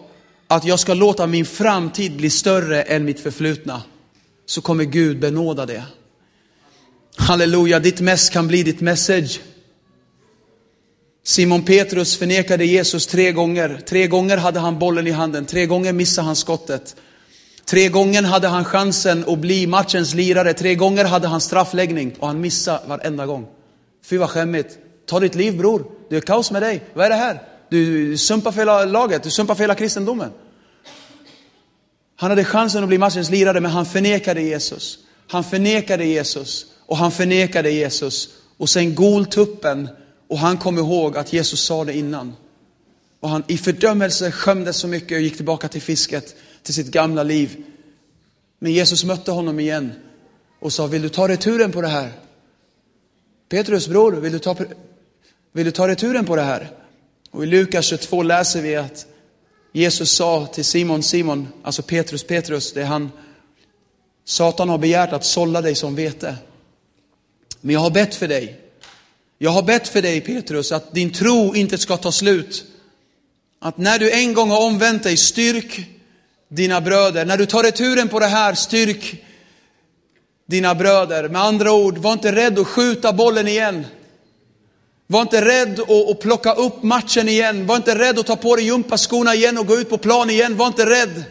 att 0.48 0.64
jag 0.64 0.80
ska 0.80 0.94
låta 0.94 1.26
min 1.26 1.44
framtid 1.44 2.16
bli 2.16 2.30
större 2.30 2.82
än 2.82 3.04
mitt 3.04 3.20
förflutna, 3.20 3.82
så 4.46 4.60
kommer 4.60 4.84
Gud 4.84 5.20
benåda 5.20 5.66
det. 5.66 5.82
Halleluja, 7.16 7.78
ditt 7.78 8.00
mess 8.00 8.30
kan 8.30 8.48
bli 8.48 8.62
ditt 8.62 8.80
message. 8.80 9.40
Simon 11.24 11.62
Petrus 11.62 12.16
förnekade 12.16 12.64
Jesus 12.64 13.06
tre 13.06 13.32
gånger. 13.32 13.80
Tre 13.86 14.06
gånger 14.06 14.36
hade 14.36 14.60
han 14.60 14.78
bollen 14.78 15.06
i 15.06 15.10
handen, 15.10 15.46
tre 15.46 15.66
gånger 15.66 15.92
missade 15.92 16.26
han 16.26 16.36
skottet. 16.36 16.96
Tre 17.64 17.88
gånger 17.88 18.22
hade 18.22 18.48
han 18.48 18.64
chansen 18.64 19.24
att 19.28 19.38
bli 19.38 19.66
matchens 19.66 20.14
lirare, 20.14 20.54
tre 20.54 20.74
gånger 20.74 21.04
hade 21.04 21.28
han 21.28 21.40
straffläggning 21.40 22.14
och 22.18 22.26
han 22.26 22.40
missade 22.40 22.80
varenda 22.86 23.26
gång. 23.26 23.46
Fy 24.04 24.18
vad 24.18 24.30
skämmigt. 24.30 24.78
Ta 25.06 25.20
ditt 25.20 25.34
liv 25.34 25.58
bror, 25.58 25.84
det 26.10 26.16
är 26.16 26.20
kaos 26.20 26.50
med 26.50 26.62
dig. 26.62 26.84
Vad 26.94 27.06
är 27.06 27.10
det 27.10 27.16
här? 27.16 27.42
Du 27.68 28.16
sumpar 28.16 28.52
för 28.52 28.60
hela 28.60 28.84
laget, 28.84 29.22
du 29.22 29.30
sumpar 29.30 29.54
för 29.54 29.62
hela 29.62 29.74
kristendomen. 29.74 30.30
Han 32.16 32.30
hade 32.30 32.44
chansen 32.44 32.82
att 32.82 32.88
bli 32.88 32.98
matchens 32.98 33.30
lirare, 33.30 33.60
men 33.60 33.70
han 33.70 33.86
förnekade 33.86 34.42
Jesus. 34.42 34.98
Han 35.28 35.44
förnekade 35.44 36.04
Jesus 36.04 36.66
och 36.86 36.96
han 36.96 37.12
förnekade 37.12 37.70
Jesus 37.70 38.28
Och 38.56 38.68
sen 38.68 38.94
goltuppen 38.94 39.88
och 40.28 40.38
han 40.38 40.58
kom 40.58 40.78
ihåg 40.78 41.16
att 41.16 41.32
Jesus 41.32 41.60
sa 41.60 41.84
det 41.84 41.96
innan. 41.96 42.36
Och 43.20 43.28
han 43.28 43.44
i 43.46 43.58
fördömelse 43.58 44.30
skämdes 44.30 44.76
så 44.76 44.88
mycket 44.88 45.16
och 45.16 45.22
gick 45.22 45.36
tillbaka 45.36 45.68
till 45.68 45.82
fisket, 45.82 46.36
till 46.62 46.74
sitt 46.74 46.90
gamla 46.90 47.22
liv. 47.22 47.64
Men 48.58 48.72
Jesus 48.72 49.04
mötte 49.04 49.30
honom 49.30 49.60
igen 49.60 49.92
och 50.60 50.72
sa, 50.72 50.86
vill 50.86 51.02
du 51.02 51.08
ta 51.08 51.28
returen 51.28 51.72
på 51.72 51.80
det 51.80 51.88
här? 51.88 52.12
Petrus 53.48 53.88
bror, 53.88 54.12
vill 54.12 54.32
du 54.32 54.38
ta, 54.38 54.56
vill 55.52 55.64
du 55.64 55.70
ta 55.70 55.88
returen 55.88 56.24
på 56.24 56.36
det 56.36 56.42
här? 56.42 56.70
Och 57.30 57.42
i 57.42 57.46
Lukas 57.46 57.86
22 57.86 58.22
läser 58.22 58.62
vi 58.62 58.76
att 58.76 59.06
Jesus 59.72 60.10
sa 60.10 60.46
till 60.46 60.64
Simon, 60.64 61.02
Simon, 61.02 61.48
alltså 61.62 61.82
Petrus, 61.82 62.24
Petrus, 62.24 62.72
det 62.72 62.82
är 62.82 62.86
han, 62.86 63.10
Satan 64.24 64.68
har 64.68 64.78
begärt 64.78 65.12
att 65.12 65.24
sålla 65.24 65.60
dig 65.62 65.74
som 65.74 65.94
vete. 65.94 66.36
Men 67.60 67.72
jag 67.72 67.80
har 67.80 67.90
bett 67.90 68.14
för 68.14 68.28
dig. 68.28 68.60
Jag 69.38 69.50
har 69.50 69.62
bett 69.62 69.88
för 69.88 70.02
dig 70.02 70.20
Petrus 70.20 70.72
att 70.72 70.94
din 70.94 71.12
tro 71.12 71.54
inte 71.54 71.78
ska 71.78 71.96
ta 71.96 72.12
slut. 72.12 72.64
Att 73.60 73.78
när 73.78 73.98
du 73.98 74.10
en 74.10 74.34
gång 74.34 74.50
har 74.50 74.66
omvänt 74.66 75.02
dig, 75.02 75.16
styrk 75.16 75.86
dina 76.48 76.80
bröder. 76.80 77.24
När 77.24 77.38
du 77.38 77.46
tar 77.46 77.62
returen 77.62 78.08
på 78.08 78.18
det 78.18 78.26
här, 78.26 78.54
styrk 78.54 79.24
dina 80.46 80.74
bröder. 80.74 81.28
Med 81.28 81.42
andra 81.42 81.72
ord, 81.72 81.98
var 81.98 82.12
inte 82.12 82.32
rädd 82.32 82.58
att 82.58 82.66
skjuta 82.66 83.12
bollen 83.12 83.48
igen. 83.48 83.86
Var 85.10 85.22
inte 85.22 85.44
rädd 85.44 85.80
att, 85.80 86.20
plocka 86.20 86.52
upp 86.52 86.82
matchen 86.82 87.28
igen. 87.28 87.66
Var 87.66 87.76
inte 87.76 87.98
rädd 87.98 88.18
att 88.18 88.26
ta 88.26 88.36
på 88.36 88.56
dig 88.56 88.64
gympaskorna 88.64 89.34
igen 89.34 89.58
och 89.58 89.66
gå 89.66 89.76
ut 89.76 89.90
på 89.90 89.98
plan 89.98 90.30
igen. 90.30 90.56
Var 90.56 90.66
inte 90.66 90.86
rädd. 90.86 91.24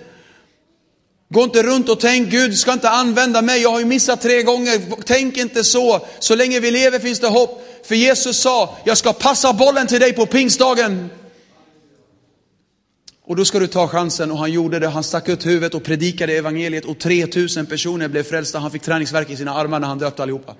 Gå 1.30 1.44
inte 1.44 1.64
runt 1.64 1.90
och 1.90 2.00
tänk, 2.00 2.30
Gud 2.30 2.58
ska 2.58 2.74
inte 2.74 2.90
använda 2.90 3.42
mig, 3.42 3.62
jag 3.62 3.72
har 3.72 3.80
ju 3.80 3.86
missat 3.86 4.22
tre 4.22 4.44
gånger. 4.44 4.82
Tänk 5.06 5.38
inte 5.38 5.64
så. 5.64 6.06
Så 6.20 6.36
länge 6.36 6.60
vi 6.60 6.72
lever 6.72 7.00
finns 7.00 7.20
det 7.20 7.28
hopp. 7.28 7.64
För 7.84 7.96
Jesus 7.96 8.38
sa, 8.38 8.78
jag 8.84 8.98
ska 8.98 9.14
passa 9.14 9.54
bollen 9.54 9.88
till 9.88 10.00
dig 10.00 10.14
på 10.14 10.26
pingstdagen. 10.26 11.10
Och 13.26 13.36
då 13.36 13.46
ska 13.46 13.60
du 13.60 13.68
ta 13.68 13.88
chansen 13.88 14.32
och 14.32 14.38
han 14.38 14.52
gjorde 14.52 14.80
det. 14.80 14.88
Han 14.88 15.04
stack 15.04 15.30
ut 15.30 15.46
huvudet 15.46 15.74
och 15.74 15.84
predikade 15.84 16.34
evangeliet 16.34 16.86
och 16.86 17.00
3000 17.00 17.66
personer 17.66 18.08
blev 18.08 18.24
frälsta. 18.24 18.60
Han 18.60 18.72
fick 18.72 18.82
träningsverk 18.82 19.30
i 19.30 19.38
sina 19.38 19.54
armar 19.54 19.80
när 19.80 19.88
han 19.88 20.00
döpte 20.00 20.24
allihopa. 20.24 20.56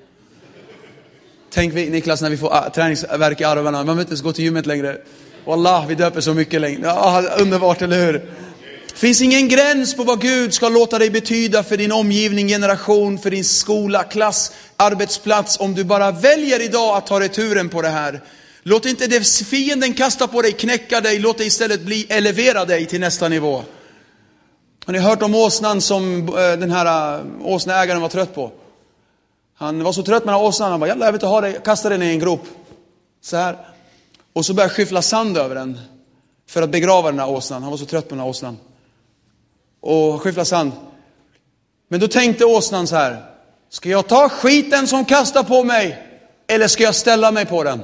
Tänk 1.58 1.74
vi, 1.74 1.90
Niklas 1.90 2.22
när 2.22 2.30
vi 2.30 2.38
får 2.38 2.54
ah, 2.54 2.70
träningsverk 2.70 3.42
i 3.42 3.44
armarna, 3.44 3.72
man 3.72 3.86
behöver 3.86 4.02
inte 4.02 4.12
ens 4.12 4.22
gå 4.22 4.34
till 4.34 4.44
gymmet 4.44 4.66
längre. 4.66 4.98
Wallah, 5.46 5.88
vi 5.88 5.96
döper 5.96 6.22
så 6.22 6.34
mycket 6.34 6.62
längre. 6.62 6.92
Ah, 6.92 7.22
underbart, 7.22 7.82
eller 7.82 8.06
hur? 8.06 8.32
Finns 8.96 9.22
ingen 9.22 9.48
gräns 9.48 9.96
på 9.96 10.04
vad 10.04 10.22
Gud 10.22 10.54
ska 10.54 10.70
låta 10.70 11.00
dig 11.00 11.10
betyda 11.10 11.64
för 11.64 11.78
din 11.78 11.92
omgivning, 11.92 12.48
generation, 12.48 13.20
för 13.20 13.32
din 13.32 13.44
skola, 13.44 14.04
klass, 14.04 14.52
arbetsplats. 14.76 15.60
Om 15.60 15.76
du 15.76 15.84
bara 15.84 16.12
väljer 16.12 16.62
idag 16.62 16.98
att 16.98 17.08
ta 17.08 17.20
returen 17.20 17.70
på 17.70 17.82
det 17.82 17.90
här. 17.90 18.22
Låt 18.64 18.86
inte 18.86 19.08
det 19.08 19.28
fienden 19.28 19.94
kasta 19.94 20.28
på 20.28 20.42
dig 20.42 20.52
knäcka 20.52 21.02
dig, 21.02 21.20
låt 21.20 21.38
det 21.38 21.46
istället 21.46 21.82
bli 21.82 22.06
elevera 22.10 22.66
dig 22.66 22.86
till 22.86 23.00
nästa 23.00 23.30
nivå. 23.30 23.64
Har 24.86 24.94
ni 24.94 25.00
hört 25.00 25.22
om 25.22 25.36
åsnan 25.36 25.82
som 25.82 26.28
eh, 26.28 26.34
den 26.34 26.72
här 26.72 27.20
eh, 27.20 27.26
åsneägaren 27.42 28.02
var 28.02 28.10
trött 28.10 28.36
på? 28.36 28.52
Han 29.60 29.84
var 29.84 29.92
så 29.92 30.04
trött 30.04 30.26
med 30.26 30.34
den 30.34 30.40
här 30.40 30.48
åsnan, 30.48 30.72
han 30.72 30.80
bara, 30.80 30.88
jag 30.88 30.96
vill 30.96 31.14
inte 31.14 31.26
ha 31.26 31.42
dig, 31.42 31.60
kasta 31.66 31.90
den 31.90 32.04
i 32.04 32.06
en 32.06 32.20
grop. 32.20 32.46
Så 33.22 33.38
här. 33.38 33.58
Och 34.34 34.46
så 34.46 34.54
började 34.54 34.74
skyffla 34.74 35.02
sand 35.02 35.38
över 35.38 35.56
den 35.56 35.80
för 36.50 36.62
att 36.62 36.70
begrava 36.70 37.12
den 37.12 37.20
här 37.20 37.30
åsnan. 37.30 37.62
Han 37.62 37.72
var 37.72 37.78
så 37.78 37.86
trött 37.86 38.04
på 38.04 38.16
den 38.16 38.20
här 38.20 38.30
åsnan. 38.30 38.58
Och 39.82 40.22
skyffla 40.22 40.46
sand. 40.46 40.72
Men 41.88 42.00
då 42.00 42.08
tänkte 42.08 42.46
åsnan 42.46 42.88
så 42.88 42.96
här, 42.96 43.26
ska 43.70 43.90
jag 43.90 44.08
ta 44.08 44.30
skiten 44.30 44.88
som 44.88 45.06
kastar 45.06 45.44
på 45.44 45.64
mig 45.64 46.04
eller 46.48 46.68
ska 46.68 46.84
jag 46.84 46.96
ställa 46.96 47.32
mig 47.32 47.46
på 47.46 47.64
den? 47.64 47.82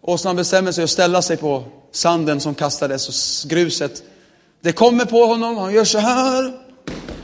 Åsnan 0.00 0.36
bestämmer 0.36 0.72
sig 0.72 0.84
att 0.84 0.90
ställa 0.90 1.22
sig 1.22 1.36
på 1.36 1.64
sanden 1.92 2.40
som 2.40 2.54
kastades 2.54 3.08
och 3.08 3.50
gruset. 3.50 4.02
Det 4.60 4.72
kommer 4.72 5.04
på 5.04 5.26
honom, 5.26 5.56
han 5.56 5.74
gör 5.74 5.84
så 5.84 5.98
här, 5.98 6.60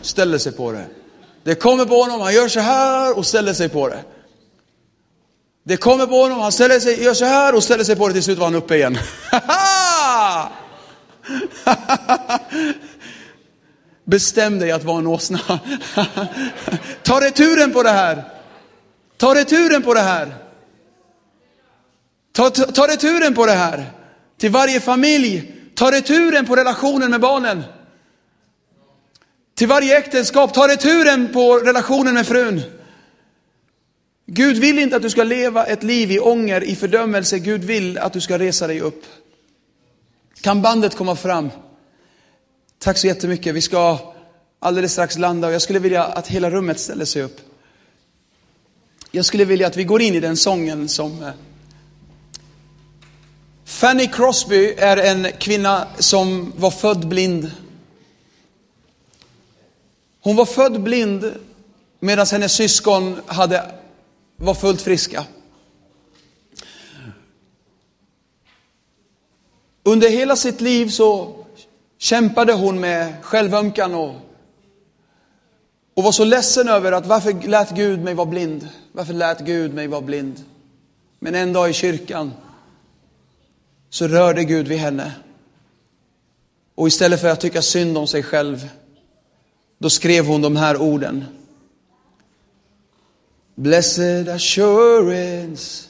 ställer 0.02 0.38
sig 0.38 0.52
på 0.52 0.72
det. 0.72 0.86
Det 1.46 1.54
kommer 1.54 1.84
på 1.84 2.02
honom, 2.02 2.20
han 2.20 2.34
gör 2.34 2.48
så 2.48 2.60
här 2.60 3.18
och 3.18 3.26
ställer 3.26 3.52
sig 3.52 3.68
på 3.68 3.88
det. 3.88 4.04
Det 5.64 5.76
kommer 5.76 6.06
på 6.06 6.22
honom, 6.22 6.40
han 6.40 6.52
ställer 6.52 6.80
sig, 6.80 7.02
gör 7.02 7.14
så 7.14 7.24
här 7.24 7.54
och 7.54 7.62
ställer 7.64 7.84
sig 7.84 7.96
på 7.96 8.08
det. 8.08 8.14
Till 8.14 8.22
slut 8.22 8.38
var 8.38 8.46
han 8.46 8.54
uppe 8.54 8.76
igen. 8.76 8.98
Bestäm 14.04 14.58
dig 14.58 14.70
att 14.70 14.84
vara 14.84 14.98
en 14.98 15.06
åsna. 15.06 15.40
Ta 17.02 17.20
returen 17.20 17.72
på 17.72 17.82
det 17.82 17.90
här. 17.90 18.24
Ta 19.16 19.34
returen 19.34 19.82
på 19.82 19.94
det 19.94 20.00
här. 20.00 20.34
Ta, 22.32 22.50
ta, 22.50 22.64
ta 22.64 22.86
returen 22.86 23.34
på 23.34 23.46
det 23.46 23.52
här. 23.52 23.92
Till 24.38 24.50
varje 24.50 24.80
familj. 24.80 25.52
Ta 25.74 25.92
returen 25.92 26.46
på 26.46 26.56
relationen 26.56 27.10
med 27.10 27.20
barnen. 27.20 27.62
Till 29.56 29.68
varje 29.68 29.98
äktenskap. 29.98 30.54
Ta 30.54 30.68
returen 30.68 31.32
på 31.32 31.56
relationen 31.56 32.14
med 32.14 32.26
frun. 32.26 32.62
Gud 34.26 34.56
vill 34.56 34.78
inte 34.78 34.96
att 34.96 35.02
du 35.02 35.10
ska 35.10 35.24
leva 35.24 35.66
ett 35.66 35.82
liv 35.82 36.12
i 36.12 36.20
ånger, 36.20 36.64
i 36.64 36.76
fördömelse. 36.76 37.38
Gud 37.38 37.64
vill 37.64 37.98
att 37.98 38.12
du 38.12 38.20
ska 38.20 38.38
resa 38.38 38.66
dig 38.66 38.80
upp. 38.80 39.04
Kan 40.40 40.62
bandet 40.62 40.94
komma 40.94 41.16
fram? 41.16 41.50
Tack 42.78 42.98
så 42.98 43.06
jättemycket. 43.06 43.54
Vi 43.54 43.60
ska 43.60 43.98
alldeles 44.58 44.92
strax 44.92 45.18
landa 45.18 45.48
och 45.48 45.54
jag 45.54 45.62
skulle 45.62 45.78
vilja 45.78 46.04
att 46.04 46.26
hela 46.26 46.50
rummet 46.50 46.80
ställer 46.80 47.04
sig 47.04 47.22
upp. 47.22 47.40
Jag 49.10 49.24
skulle 49.24 49.44
vilja 49.44 49.66
att 49.66 49.76
vi 49.76 49.84
går 49.84 50.02
in 50.02 50.14
i 50.14 50.20
den 50.20 50.36
sången 50.36 50.88
som 50.88 51.22
eh, 51.22 51.30
Fanny 53.64 54.06
Crosby 54.06 54.74
är 54.78 54.96
en 54.96 55.26
kvinna 55.38 55.86
som 55.98 56.52
var 56.56 56.70
född 56.70 57.08
blind. 57.08 57.50
Hon 60.26 60.36
var 60.36 60.46
född 60.46 60.80
blind 60.80 61.34
medan 62.00 62.26
hennes 62.26 62.52
syskon 62.52 63.20
hade, 63.26 63.70
var 64.36 64.54
fullt 64.54 64.82
friska. 64.82 65.24
Under 69.82 70.10
hela 70.10 70.36
sitt 70.36 70.60
liv 70.60 70.88
så 70.88 71.36
kämpade 71.98 72.52
hon 72.52 72.80
med 72.80 73.24
självömkan 73.24 73.94
och, 73.94 74.14
och 75.94 76.02
var 76.02 76.12
så 76.12 76.24
ledsen 76.24 76.68
över 76.68 76.92
att 76.92 77.06
varför 77.06 77.48
lät 77.48 77.70
Gud 77.70 78.04
mig 78.04 78.14
vara 78.14 78.26
blind? 78.26 78.68
Varför 78.92 79.14
lät 79.14 79.40
Gud 79.40 79.74
mig 79.74 79.86
vara 79.86 80.00
blind? 80.00 80.44
Men 81.18 81.34
en 81.34 81.52
dag 81.52 81.70
i 81.70 81.72
kyrkan 81.72 82.32
så 83.90 84.08
rörde 84.08 84.44
Gud 84.44 84.68
vid 84.68 84.78
henne. 84.78 85.12
Och 86.74 86.88
istället 86.88 87.20
för 87.20 87.28
att 87.28 87.40
tycka 87.40 87.62
synd 87.62 87.98
om 87.98 88.06
sig 88.06 88.22
själv, 88.22 88.68
då 89.78 89.90
skrev 89.90 90.26
hon 90.26 90.42
de 90.42 90.56
här 90.56 90.82
orden. 90.82 91.24
Blessed 93.54 94.28
assurance, 94.28 95.88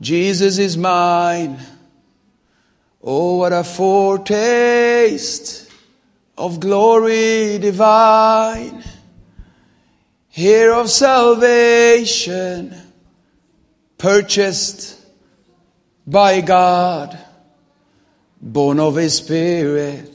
Jesus 0.00 0.58
is 0.58 0.76
mine. 0.76 1.56
Oh, 3.00 3.38
what 3.38 3.52
a 3.52 3.64
foretaste 3.64 5.66
of 6.36 6.60
glory 6.60 7.58
divine. 7.58 8.82
Here 10.28 10.72
of 10.72 10.90
salvation, 10.90 12.74
purchased 13.98 14.98
by 16.06 16.40
God, 16.40 17.18
born 18.40 18.80
of 18.80 18.96
his 18.96 19.16
spirit, 19.16 20.08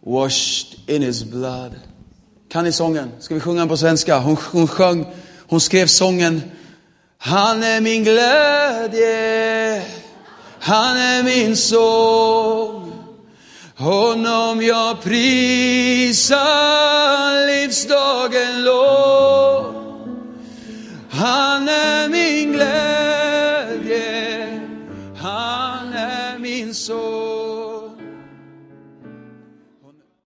washed 0.00 0.88
in 0.88 1.02
his 1.02 1.24
blood. 1.24 1.91
Kan 2.52 2.64
ni 2.64 2.72
sången? 2.72 3.12
Ska 3.20 3.34
vi 3.34 3.40
sjunga 3.40 3.60
den 3.60 3.68
på 3.68 3.76
svenska? 3.76 4.18
Hon, 4.18 4.36
hon 4.52 4.68
sjöng, 4.68 5.06
hon 5.48 5.60
skrev 5.60 5.86
sången 5.86 6.42
Han 7.18 7.62
är 7.62 7.80
min 7.80 8.04
glädje, 8.04 9.82
han 10.58 10.96
är 10.96 11.22
min 11.22 11.56
sång. 11.56 12.92
Honom 13.76 14.62
jag 14.62 15.02
prisar 15.02 16.36
livsdagen 17.46 18.64
lång. 18.64 19.11